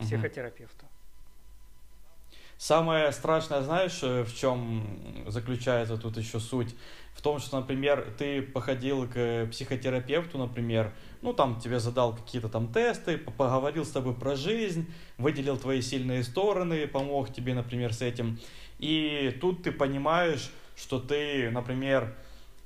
[0.00, 0.86] психотерапевту.
[2.58, 6.76] Самое страшное, знаешь, в чем заключается тут еще суть?
[7.14, 10.92] В том, что, например, ты походил к психотерапевту, например,
[11.22, 14.86] ну, там тебе задал какие-то там тесты, поговорил с тобой про жизнь,
[15.18, 18.38] выделил твои сильные стороны, помог тебе, например, с этим.
[18.80, 22.14] И тут ты понимаешь, что ты, например,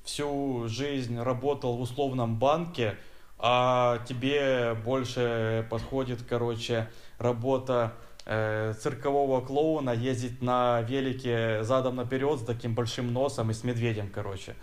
[0.05, 2.97] всю жизнь работал в условном банке,
[3.39, 6.89] а тебе больше подходит, короче,
[7.19, 7.95] работа
[8.27, 14.09] э, циркового клоуна, ездить на велике задом наперед с таким большим носом и с медведем,
[14.09, 14.55] короче.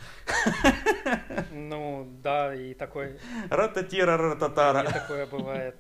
[1.51, 3.19] Ну, да, и такой...
[3.49, 4.83] Рататира, рататара.
[4.83, 5.75] И такое бывает.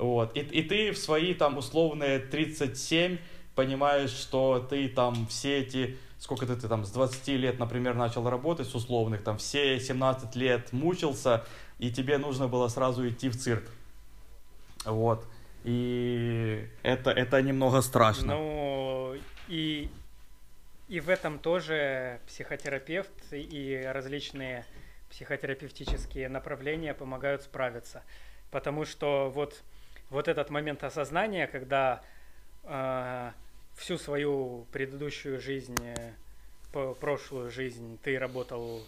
[0.00, 0.34] Вот.
[0.34, 3.18] И, и ты в свои там условные 37
[3.54, 8.28] понимаешь, что ты там все эти, сколько ты, ты там с 20 лет, например, начал
[8.28, 11.44] работать с условных, там все 17 лет мучился,
[11.78, 13.64] и тебе нужно было сразу идти в цирк.
[14.86, 15.26] Вот.
[15.64, 18.36] И это, это немного страшно.
[18.36, 19.16] Ну,
[19.48, 19.90] и,
[20.88, 24.64] и в этом тоже психотерапевт и различные
[25.10, 28.02] психотерапевтические направления помогают справиться.
[28.50, 29.62] Потому что вот
[30.10, 32.02] вот этот момент осознания, когда
[32.64, 33.30] э,
[33.76, 36.12] всю свою предыдущую жизнь, э,
[37.00, 38.82] прошлую жизнь ты работал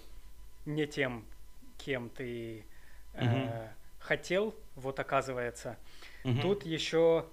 [0.67, 1.25] не тем,
[1.79, 2.65] кем ты
[3.15, 3.51] э, угу.
[4.01, 5.77] хотел, вот оказывается.
[6.25, 6.41] Угу.
[6.41, 7.27] Тут еще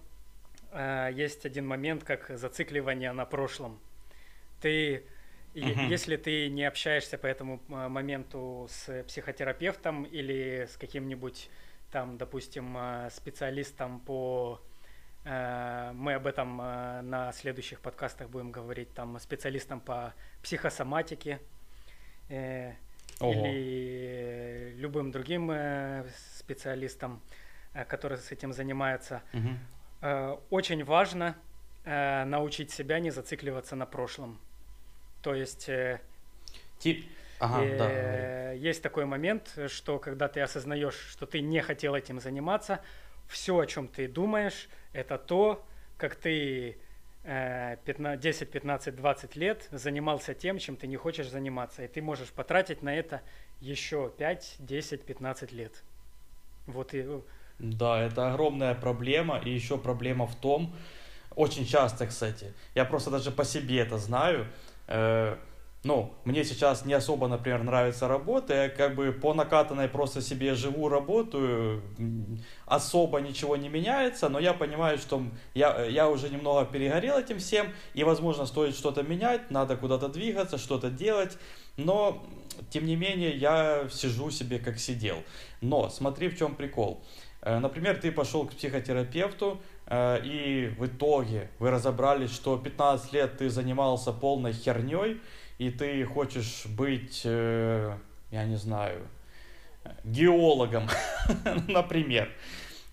[0.72, 3.80] э, есть один момент, как зацикливание на прошлом.
[4.62, 5.04] Ты
[5.56, 5.64] угу.
[5.64, 11.50] если ты не общаешься по этому э, моменту с психотерапевтом или с каким-нибудь
[11.92, 14.62] там, допустим, э, специалистам по
[15.26, 20.14] э, мы об этом э, на следующих подкастах будем говорить, там, специалистам по
[20.44, 21.40] психосоматике
[22.30, 22.76] или
[24.78, 25.52] любым другим
[26.38, 27.22] специалистам,
[27.88, 29.24] которые с этим занимаются.
[29.34, 30.40] Угу.
[30.52, 31.36] Очень важно
[31.86, 34.40] научить себя не зацикливаться на прошлом.
[35.24, 35.68] То есть...
[36.78, 37.04] Тип
[37.40, 42.20] Ага, И, да, есть такой момент, что когда ты осознаешь, что ты не хотел этим
[42.20, 42.82] заниматься,
[43.28, 45.66] все, о чем ты думаешь, это то,
[45.98, 46.78] как ты
[47.24, 51.84] э, 15, 10, 15, 20 лет занимался тем, чем ты не хочешь заниматься.
[51.84, 53.22] И ты можешь потратить на это
[53.62, 55.84] еще 5, 10, 15 лет.
[56.66, 57.06] Вот и
[57.60, 60.74] Да, это огромная проблема, и еще проблема в том,
[61.36, 64.48] очень часто, кстати, я просто даже по себе это знаю,
[64.88, 65.38] э,
[65.84, 70.54] ну, мне сейчас не особо, например, нравится работа, я как бы по накатанной просто себе
[70.54, 71.82] живу, работаю,
[72.66, 75.24] особо ничего не меняется, но я понимаю, что
[75.54, 80.58] я, я уже немного перегорел этим всем, и, возможно, стоит что-то менять, надо куда-то двигаться,
[80.58, 81.38] что-то делать,
[81.78, 82.26] но,
[82.70, 85.24] тем не менее, я сижу себе как сидел.
[85.62, 87.02] Но смотри, в чем прикол.
[87.42, 93.38] Э, Например, ты пошел к психотерапевту, э, и в итоге вы разобрались, что 15 лет
[93.38, 95.22] ты занимался полной херней,
[95.60, 97.96] и ты хочешь быть, э,
[98.32, 99.06] я не знаю,
[100.04, 100.88] геологом,
[101.68, 102.30] например.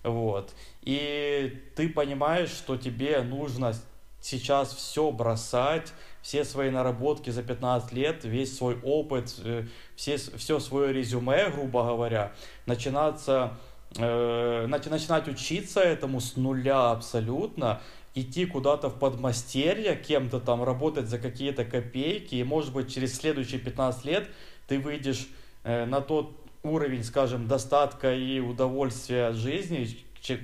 [0.03, 0.53] Вот.
[0.81, 3.73] И ты понимаешь, что тебе нужно
[4.21, 9.65] сейчас все бросать, все свои наработки за 15 лет, весь свой опыт, э,
[9.95, 12.33] все, все свое резюме, грубо говоря,
[12.65, 13.57] начинаться,
[13.97, 17.81] э, начи- начинать учиться этому с нуля абсолютно,
[18.21, 23.59] идти куда-то в подмастерье, кем-то там работать за какие-то копейки, и может быть через следующие
[23.59, 24.27] 15 лет
[24.67, 25.27] ты выйдешь
[25.63, 29.87] э, на тот уровень, скажем, достатка и удовольствия от жизни,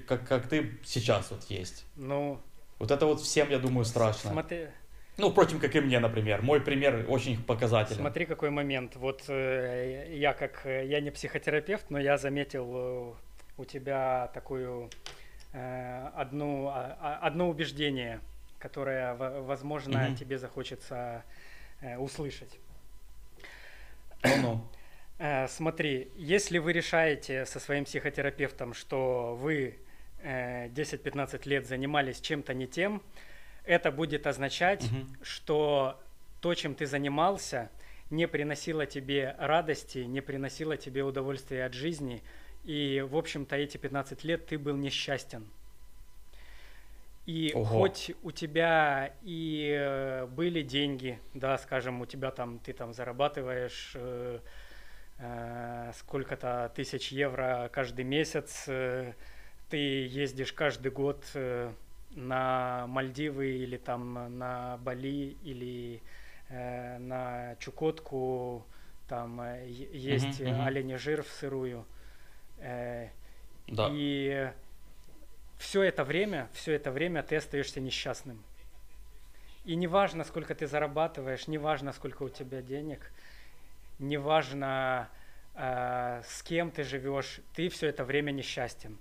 [0.07, 1.85] как, как ты сейчас вот есть.
[1.95, 2.39] ну,
[2.79, 4.31] Вот это вот всем, я думаю, страшно.
[4.31, 4.67] смотри,
[5.17, 6.41] Ну, впрочем, как и мне, например.
[6.41, 7.99] Мой пример очень показательный.
[7.99, 8.95] Смотри, какой момент.
[8.95, 13.13] Вот э, я как э, я не психотерапевт, но я заметил э,
[13.57, 14.89] у тебя такую
[15.53, 18.19] одну а- а- одно убеждение,
[18.59, 20.15] которое, во- возможно, Мгм.
[20.15, 21.23] тебе захочется
[21.81, 22.59] э, услышать.
[24.23, 24.65] Ну-ну.
[25.19, 29.77] Э, Смотри, если вы решаете со своим психотерапевтом, что вы
[30.25, 33.01] э, 10-15 лет занимались чем-то не тем,
[33.65, 35.17] это будет означать, Мгм.
[35.21, 35.99] что
[36.39, 37.69] то, чем ты занимался,
[38.09, 42.21] не приносило тебе радости, не приносило тебе удовольствия от жизни,
[42.63, 45.45] и, в общем-то, эти 15 лет ты был несчастен.
[47.25, 47.63] И Ого.
[47.63, 53.93] хоть у тебя и э, были деньги, да, скажем, у тебя там, ты там зарабатываешь
[53.95, 54.39] э,
[55.19, 59.13] э, сколько-то тысяч евро каждый месяц, э,
[59.69, 61.71] ты ездишь каждый год э,
[62.11, 66.01] на Мальдивы или там на Бали или
[66.49, 68.65] э, на Чукотку,
[69.07, 70.61] там э, есть Мгм, мгм.
[70.65, 71.85] оленей жир в сырую.
[72.63, 73.09] Э,
[73.67, 73.89] Да.
[73.91, 74.51] и
[75.57, 78.43] все это время, все это время ты остаешься несчастным.
[79.65, 83.11] И неважно, сколько ты зарабатываешь, неважно, сколько у тебя денег,
[83.99, 85.09] неважно,
[85.55, 88.97] э, с кем ты живешь, ты все это время несчастен.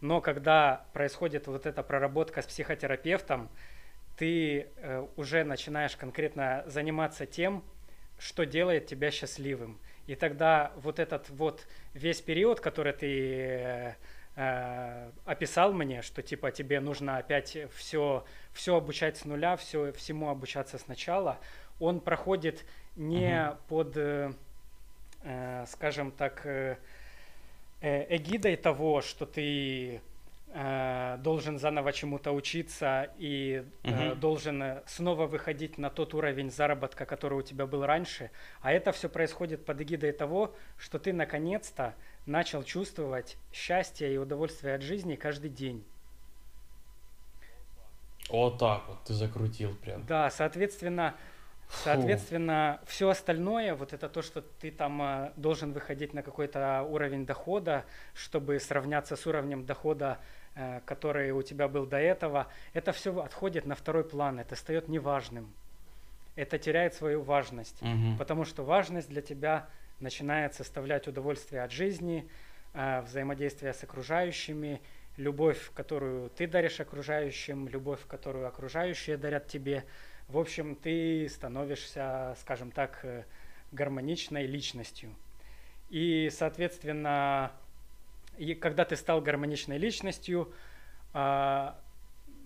[0.00, 3.50] Но когда происходит вот эта проработка с психотерапевтом,
[4.16, 7.64] ты э, уже начинаешь конкретно заниматься тем,
[8.18, 9.78] что делает тебя счастливым.
[10.08, 13.94] И тогда вот этот вот весь период, который ты э,
[14.36, 20.30] э, описал мне, что типа тебе нужно опять все, все обучать с нуля, все, всему
[20.30, 21.38] обучаться сначала,
[21.78, 22.64] он проходит
[22.96, 23.58] не Мгм.
[23.68, 24.32] под, э,
[25.24, 26.78] э, скажем так, э,
[27.82, 30.00] э, эгидой того, что ты
[30.54, 34.20] э, должен заново чему-то учиться и э, Мгм.
[34.20, 38.30] должен э, снова выходить на тот уровень заработка, который у тебя был раньше.
[38.60, 41.94] А это все происходит под эгидой того, что ты наконец-то
[42.26, 45.84] начал чувствовать счастье и удовольствие от жизни каждый день.
[48.30, 50.04] Вот так вот ты закрутил прям.
[50.06, 51.14] Да, соответственно,
[51.68, 51.84] Фу.
[51.84, 57.24] соответственно, все остальное, вот это то, что ты там э, должен выходить на какой-то уровень
[57.24, 57.84] дохода,
[58.14, 60.37] чтобы сравняться с уровнем дохода, э,
[60.84, 65.52] который у тебя был до этого, это все отходит на второй план, это стает неважным.
[66.34, 67.80] Это теряет свою важность.
[67.82, 68.16] Мгм.
[68.16, 69.68] Потому что важность для тебя
[70.00, 72.28] начинает составлять удовольствие от жизни,
[72.74, 74.80] э, взаимодействие с окружающими,
[75.16, 79.84] любовь, которую ты даришь окружающим, любовь, которую окружающие дарят тебе.
[80.28, 83.24] В общем, ты становишься, скажем так, э,
[83.72, 85.14] гармоничной личностью.
[85.90, 87.52] И, соответственно,
[88.38, 90.52] и когда ты стал гармоничной личностью,
[91.12, 91.78] а,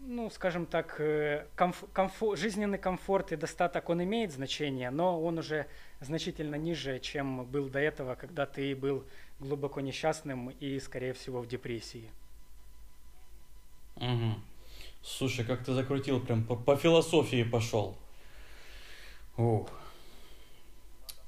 [0.06, 5.38] ну, скажем так, э, комф- комфо- жизненный комфорт и достаток, он имеет значение, но он
[5.38, 5.66] уже
[6.00, 9.04] значительно ниже, чем был до этого, когда ты был
[9.38, 12.10] глубоко несчастным и, скорее всего, в депрессии.
[13.96, 14.42] Мгм.
[15.02, 17.96] Слушай, как ты закрутил, прям по, по философии пошел.
[19.36, 19.68] Ух.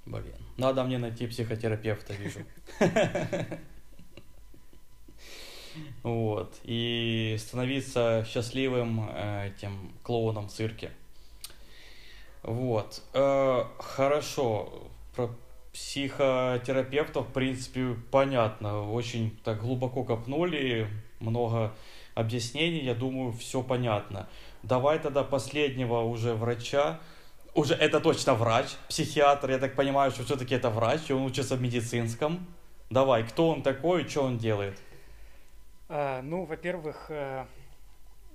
[0.06, 0.36] Блин.
[0.56, 2.40] Надо мне найти психотерапевта, вижу.
[6.02, 6.54] Вот.
[6.64, 10.90] И становиться счастливым э, этим клоуном в цирке.
[12.42, 13.02] Вот.
[13.12, 14.90] Э, хорошо.
[15.14, 15.30] Про
[15.72, 18.90] психотерапевтов, в принципе, понятно.
[18.90, 20.88] Очень так глубоко копнули,
[21.20, 21.74] много
[22.14, 24.28] объяснений, я думаю, все понятно.
[24.62, 27.00] Давай тогда последнего уже врача.
[27.54, 31.54] Уже это точно врач, психиатр, я так понимаю, что все-таки это врач, и он учится
[31.54, 32.44] в медицинском.
[32.90, 34.80] Давай, кто он такой, что он делает?
[35.88, 37.46] А, ну, во-первых, э,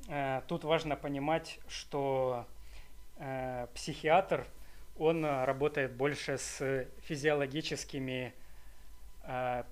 [0.08, 2.45] э, тут важно понимать, что
[3.18, 4.45] э, психиатр,
[4.97, 8.34] он работает больше с физиологическими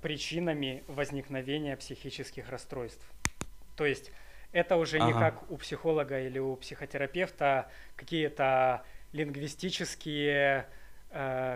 [0.01, 3.03] причинами возникновения психических расстройств.
[3.75, 4.11] То есть
[4.51, 5.07] это уже ага.
[5.07, 10.65] не как у психолога или у психотерапевта какие-то лингвистические э,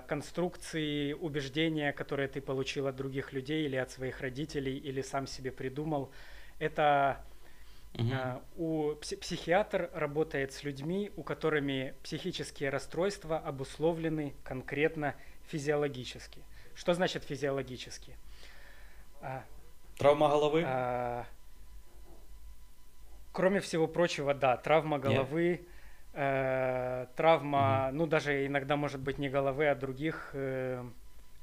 [0.07, 5.51] конструкции, убеждения, которые ты получил от других людей или от своих родителей, или сам себе
[5.51, 6.11] придумал.
[6.59, 7.23] Это
[7.93, 8.07] угу.
[8.11, 15.15] э, у психиатр работает с людьми, у которыми психические расстройства обусловлены конкретно
[15.47, 16.41] физиологически.
[16.73, 18.15] Что значит физиологически?
[19.21, 19.43] А,
[19.97, 20.63] Травма головы?
[20.65, 21.25] А,
[23.31, 25.59] кроме всего прочего, да, травма головы.
[25.61, 25.70] Нет
[26.13, 27.97] э, травма, угу.
[27.97, 30.83] ну даже иногда может быть не головы, а других э,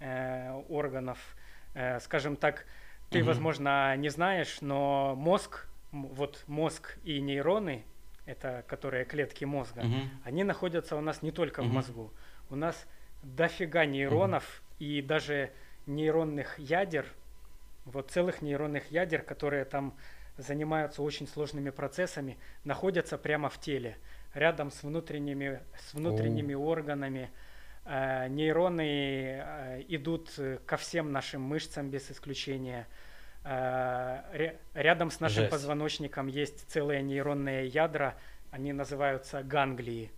[0.01, 1.19] э, органов.
[1.75, 2.67] Э, скажем так,
[3.11, 3.29] ты, угу.
[3.29, 7.85] возможно, не знаешь, но мозг, вот мозг и нейроны,
[8.27, 9.97] это которые клетки мозга, угу.
[10.25, 11.69] они находятся у нас не только угу.
[11.69, 12.13] в мозгу.
[12.51, 12.87] У нас
[13.23, 14.85] дофига нейронов угу.
[14.85, 15.51] и даже
[15.87, 17.07] нейронных ядер,
[17.85, 19.97] вот целых нейронных ядер, которые там
[20.37, 23.97] занимаются очень сложными процессами, находятся прямо в теле
[24.35, 26.61] рядом с внутренними, с внутренними О.
[26.61, 27.31] органами.
[27.85, 30.31] Э, нейроны э, идут
[30.67, 32.87] ко всем нашим мышцам без исключения.
[33.45, 35.51] Э, рядом с нашим Жесть.
[35.51, 38.15] позвоночником есть целые нейронные ядра,
[38.51, 40.11] они называются ганглии.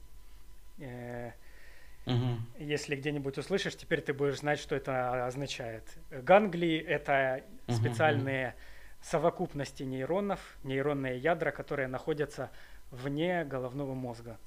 [2.07, 2.15] Угу.
[2.59, 5.85] Если где-нибудь услышишь, теперь ты будешь знать, что это означает.
[6.11, 8.55] Ганглии– это угу, специальные угу.
[9.03, 12.51] совокупности нейронов, нейронные ядра, которые находятся
[12.91, 14.39] вне головного мозга.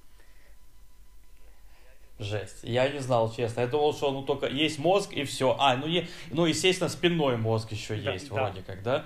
[2.19, 2.63] Жесть.
[2.63, 3.61] Я не знал, честно.
[3.61, 5.55] Я думал, что ну только есть мозг и все.
[5.59, 6.07] А, ну, е...
[6.31, 8.35] ну естественно, спинной мозг еще да, есть, да.
[8.35, 9.05] вроде как, да?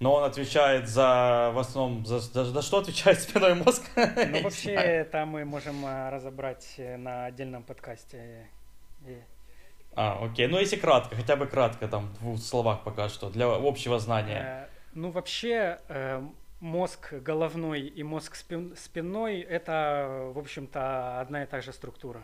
[0.00, 3.82] Но он отвечает за, в основном, за, за, за что отвечает спиной мозг?
[3.96, 8.48] Ну, вообще, это мы можем а, разобрать э, на отдельном подкасте.
[9.94, 10.46] А, окей.
[10.46, 14.68] Ну, если кратко, хотя бы кратко, там, в двух словах пока что, для общего знания.
[14.68, 16.22] Э, ну, вообще, э,
[16.60, 22.22] мозг головной и мозг спин, спинной это, в общем-то, одна и та же структура.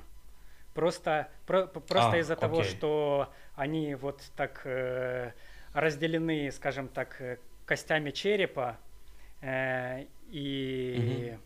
[0.75, 2.49] Просто, про, просто а, из-за окей.
[2.49, 5.33] того, что они вот так э,
[5.73, 8.77] разделены, скажем так, э, костями черепа
[9.41, 11.37] э, и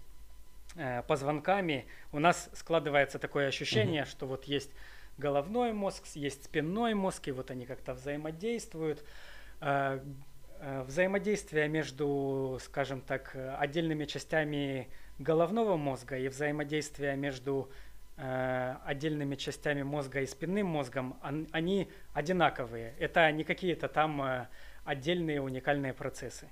[0.74, 0.82] угу.
[0.82, 4.10] э, позвонками, у нас складывается такое ощущение, угу.
[4.10, 4.70] что вот есть
[5.18, 9.04] головной мозг, есть спинной мозг, и вот они как-то взаимодействуют.
[10.60, 14.88] Э, взаимодействие между, скажем так, отдельными частями
[15.18, 17.70] головного мозга и взаимодействие между
[18.16, 21.18] э, отдельными частями мозга и спинным мозгом,
[21.52, 22.94] они одинаковые.
[22.98, 24.48] Это не какие-то там э,
[24.84, 26.48] отдельные уникальные процессы.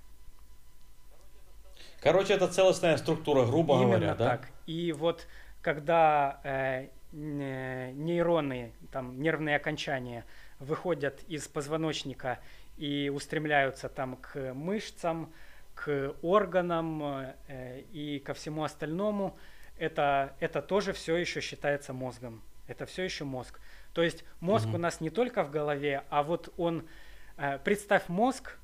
[2.01, 4.29] Короче, это целостная структура, грубо Именно говоря, да?
[4.37, 4.49] так.
[4.67, 5.27] И вот
[5.63, 10.25] когда э, нейроны, там, нервные окончания
[10.59, 12.39] выходят из позвоночника
[12.77, 15.33] и устремляются там к мышцам,
[15.77, 19.37] к органам э, и ко всему остальному,
[19.79, 22.43] это, это тоже все еще считается мозгом.
[22.67, 23.61] Это все еще мозг.
[23.93, 24.77] То есть мозг угу.
[24.77, 26.89] у нас не только в голове, а вот он,
[27.37, 28.59] э, представь мозг,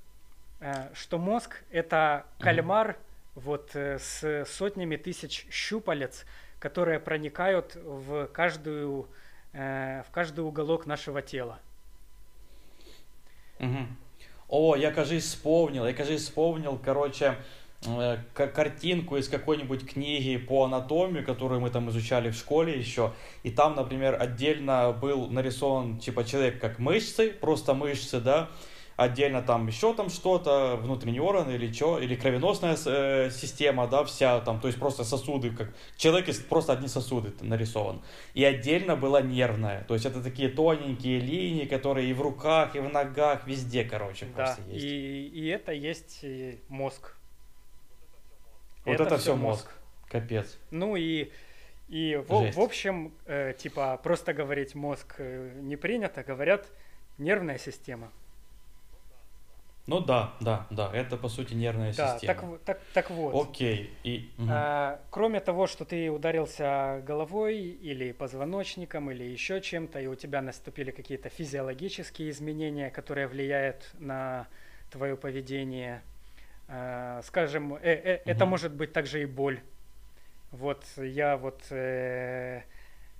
[0.60, 2.96] э, что мозг это кальмар
[3.34, 3.42] угу.
[3.42, 6.24] вот с сотнями тысяч щупалец,
[6.58, 9.08] которые проникают в каждую,
[9.52, 11.58] в каждый уголок нашего тела.
[13.58, 13.86] Угу.
[14.52, 17.36] О, я, кажись, вспомнил, я, кажись, вспомнил, короче,
[17.86, 23.50] э, картинку из какой-нибудь книги по анатомии, которую мы там изучали в школе еще, и
[23.50, 28.50] там, например, отдельно был нарисован, типа, человек как мышцы, просто мышцы, да,
[29.02, 34.40] отдельно там еще там что-то, внутренний орган или что, или кровеносная э, система, да, вся
[34.40, 38.02] там, то есть просто сосуды, как человек из просто одни сосуды нарисован.
[38.34, 42.80] И отдельно была нервная, то есть это такие тоненькие линии, которые и в руках, и
[42.80, 44.84] в ногах, везде, короче, да, просто есть.
[44.84, 46.24] И, и это есть
[46.68, 47.16] мозг.
[48.84, 49.64] Вот это, это все мозг.
[49.64, 49.72] мозг.
[50.08, 50.58] Капец.
[50.70, 51.30] Ну и
[51.88, 56.70] И в, в общем, э, типа, просто говорить мозг э, не принято, говорят
[57.18, 58.10] нервная система.
[59.88, 62.58] Ну да, да, да, это по сути нервная да, система.
[62.58, 63.48] Так, так, так вот.
[63.48, 63.90] Окей.
[64.04, 64.46] И, угу.
[64.48, 70.40] а, кроме того, что ты ударился головой или позвоночником или еще чем-то, и у тебя
[70.40, 74.46] наступили какие-то физиологические изменения, которые влияют на
[74.90, 76.02] твое поведение,
[76.68, 78.30] а, скажем, э, э, угу.
[78.30, 79.60] это может быть также и боль.
[80.52, 82.62] Вот я вот э,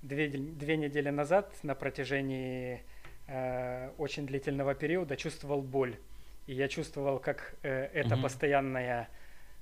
[0.01, 2.83] две, две недели назад на протяжении
[3.27, 5.97] э, очень длительного периода чувствовал боль.
[6.45, 8.23] И я чувствовал, как э, эта угу.
[8.23, 9.09] постоянная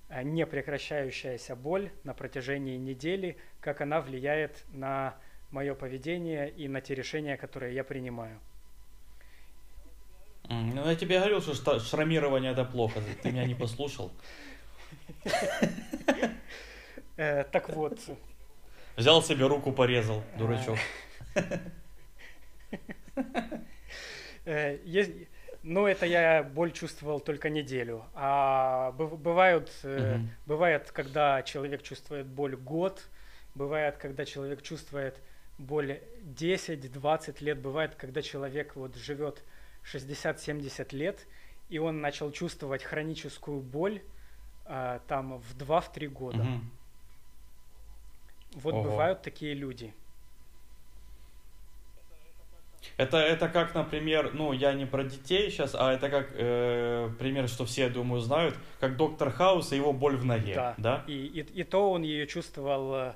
[0.10, 5.16] э, непрекращающаяся боль на протяжении недели, как она влияет на
[5.52, 8.40] мое поведение и на те решения, которые я принимаю.
[10.50, 14.12] Ну, я тебе говорил, что шрамирование это плохо, ты меня не послушал.
[17.18, 18.00] Э, так вот.
[18.96, 20.80] Взял себе руку, порезал, дурачок.
[25.64, 28.04] Ну, это я боль чувствовал только неделю.
[28.16, 30.28] А бывают, угу.
[30.48, 33.08] бывает, когда человек чувствует боль год,
[33.54, 35.20] бывает, когда человек чувствует
[35.60, 39.44] боль 10-20 лет, бывает, когда человек вот живет
[39.84, 41.28] 60-70 лет,
[41.70, 44.02] и он начал чувствовать хроническую боль
[44.66, 46.42] а, там в 2-3 года.
[46.42, 46.60] Угу.
[48.54, 48.84] Вот Ого.
[48.84, 49.94] бывают такие люди.
[52.98, 57.48] Это, это как, например, ну, я не про детей сейчас, а это как э, пример,
[57.48, 60.76] что все, я думаю, знают, как доктор Хаус и его боль в ноге, да?
[60.78, 61.04] да?
[61.08, 63.14] И, и, и то он ее чувствовал,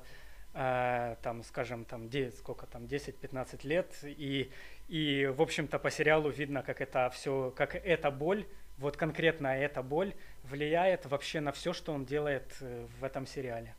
[0.54, 4.50] э, там, скажем, там, 9, сколько там, 10-15 лет, и,
[4.88, 8.46] и, в общем-то, по сериалу видно, как это все, как эта боль,
[8.78, 10.14] вот конкретно эта боль
[10.44, 13.74] влияет вообще на все, что он делает э, в этом сериале.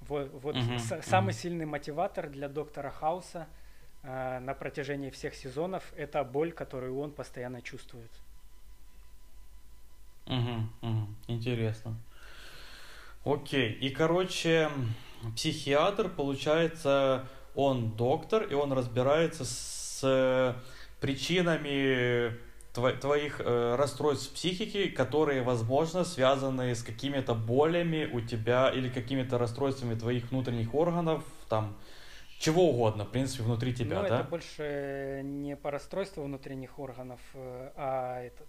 [0.00, 3.61] Вот, вот с- самый сильный мотиватор для доктора Хауса– э,
[4.02, 8.10] на протяжении всех сезонов, это боль, которую он постоянно чувствует.
[10.26, 11.96] Угу, угу, интересно.
[13.24, 14.70] Окей, и короче,
[15.36, 20.56] психиатр, получается, он доктор, и он разбирается с
[21.00, 22.36] причинами
[22.72, 29.94] твоих э, расстройств психики, которые, возможно, связаны с какими-то болями у тебя или какими-то расстройствами
[29.94, 31.76] твоих внутренних органов, там,
[32.42, 34.18] чего угодно, в принципе, внутри тебя, ну, да?
[34.18, 38.48] это больше не по расстройству внутренних органов, э, а этот...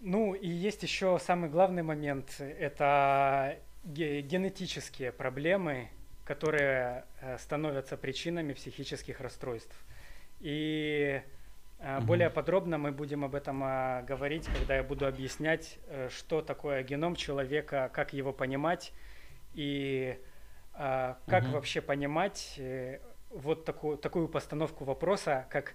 [0.00, 5.90] Ну, и есть еще самый главный момент, это генетические проблемы,
[6.24, 9.76] которые э, становятся причинами психических расстройств.
[10.40, 11.20] И
[11.80, 12.06] угу.
[12.06, 15.78] более подробно мы будем об этом а, говорить, когда я буду объяснять,
[16.08, 18.94] что такое геном человека, как его понимать
[19.52, 20.18] и
[20.82, 21.52] а, как угу.
[21.52, 25.74] вообще понимать э, вот такую, такую постановку вопроса, как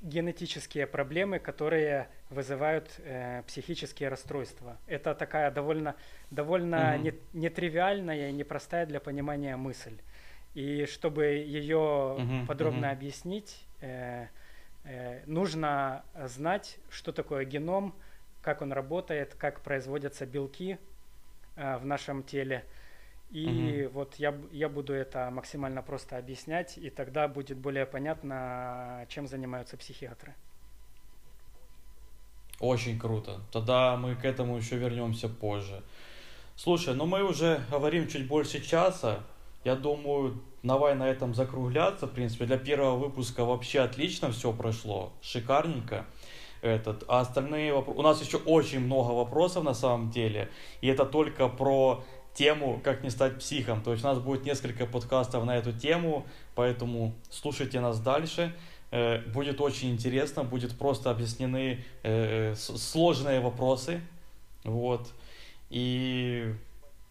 [0.00, 4.78] генетические проблемы, которые вызывают э, психические расстройства.
[4.86, 5.94] Это такая довольно,
[6.30, 7.02] довольно угу.
[7.02, 9.98] не, нетривиальная и непростая для понимания мысль.
[10.54, 12.94] И чтобы ее угу, подробно угу.
[12.94, 14.28] объяснить, э,
[14.84, 17.94] э, нужно знать, что такое геном,
[18.40, 20.78] как он работает, как производятся белки
[21.56, 22.64] э, в нашем теле–
[23.30, 23.94] и угу.
[23.94, 29.76] вот я, я буду это максимально просто объяснять, и тогда будет более понятно, чем занимаются
[29.76, 30.34] психиатры.
[32.60, 33.40] Очень круто.
[33.52, 35.82] Тогда мы к этому еще вернемся позже.
[36.54, 39.20] Слушай, ну мы уже говорим чуть больше часа.
[39.62, 42.06] Я думаю, давай на этом закругляться.
[42.06, 45.12] В принципе, для первого выпуска вообще отлично все прошло.
[45.20, 46.06] Шикарненько.
[46.62, 47.04] Этот.
[47.08, 47.98] А остальные вопросы...
[47.98, 50.48] У нас еще очень много вопросов на самом деле.
[50.80, 52.04] И это только про
[52.36, 53.82] тему «Как не стать психом».
[53.82, 58.54] То есть у нас будет несколько подкастов на эту тему, поэтому слушайте нас дальше.
[58.92, 64.00] Э, будет очень интересно, будет просто объяснены э, сложные вопросы.
[64.64, 65.12] Вот.
[65.70, 66.54] И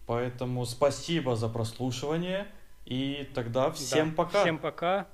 [0.06, 2.46] поэтому спасибо за прослушивание.
[2.86, 4.40] И тогда всем да, пока.
[4.42, 5.06] Всем пока.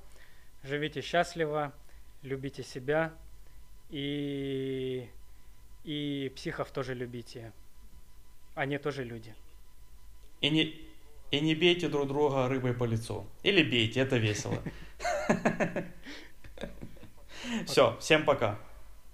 [0.63, 1.73] Живите счастливо,
[2.21, 3.11] любите себя
[3.89, 5.09] и,
[5.83, 7.51] и психов тоже любите.
[8.55, 9.35] Они тоже люди.
[10.43, 10.75] И не,
[11.31, 13.25] и не бейте друг друга рыбой по лицу.
[13.43, 14.61] Или бейте, это весело.
[17.65, 18.59] Все, всем пока.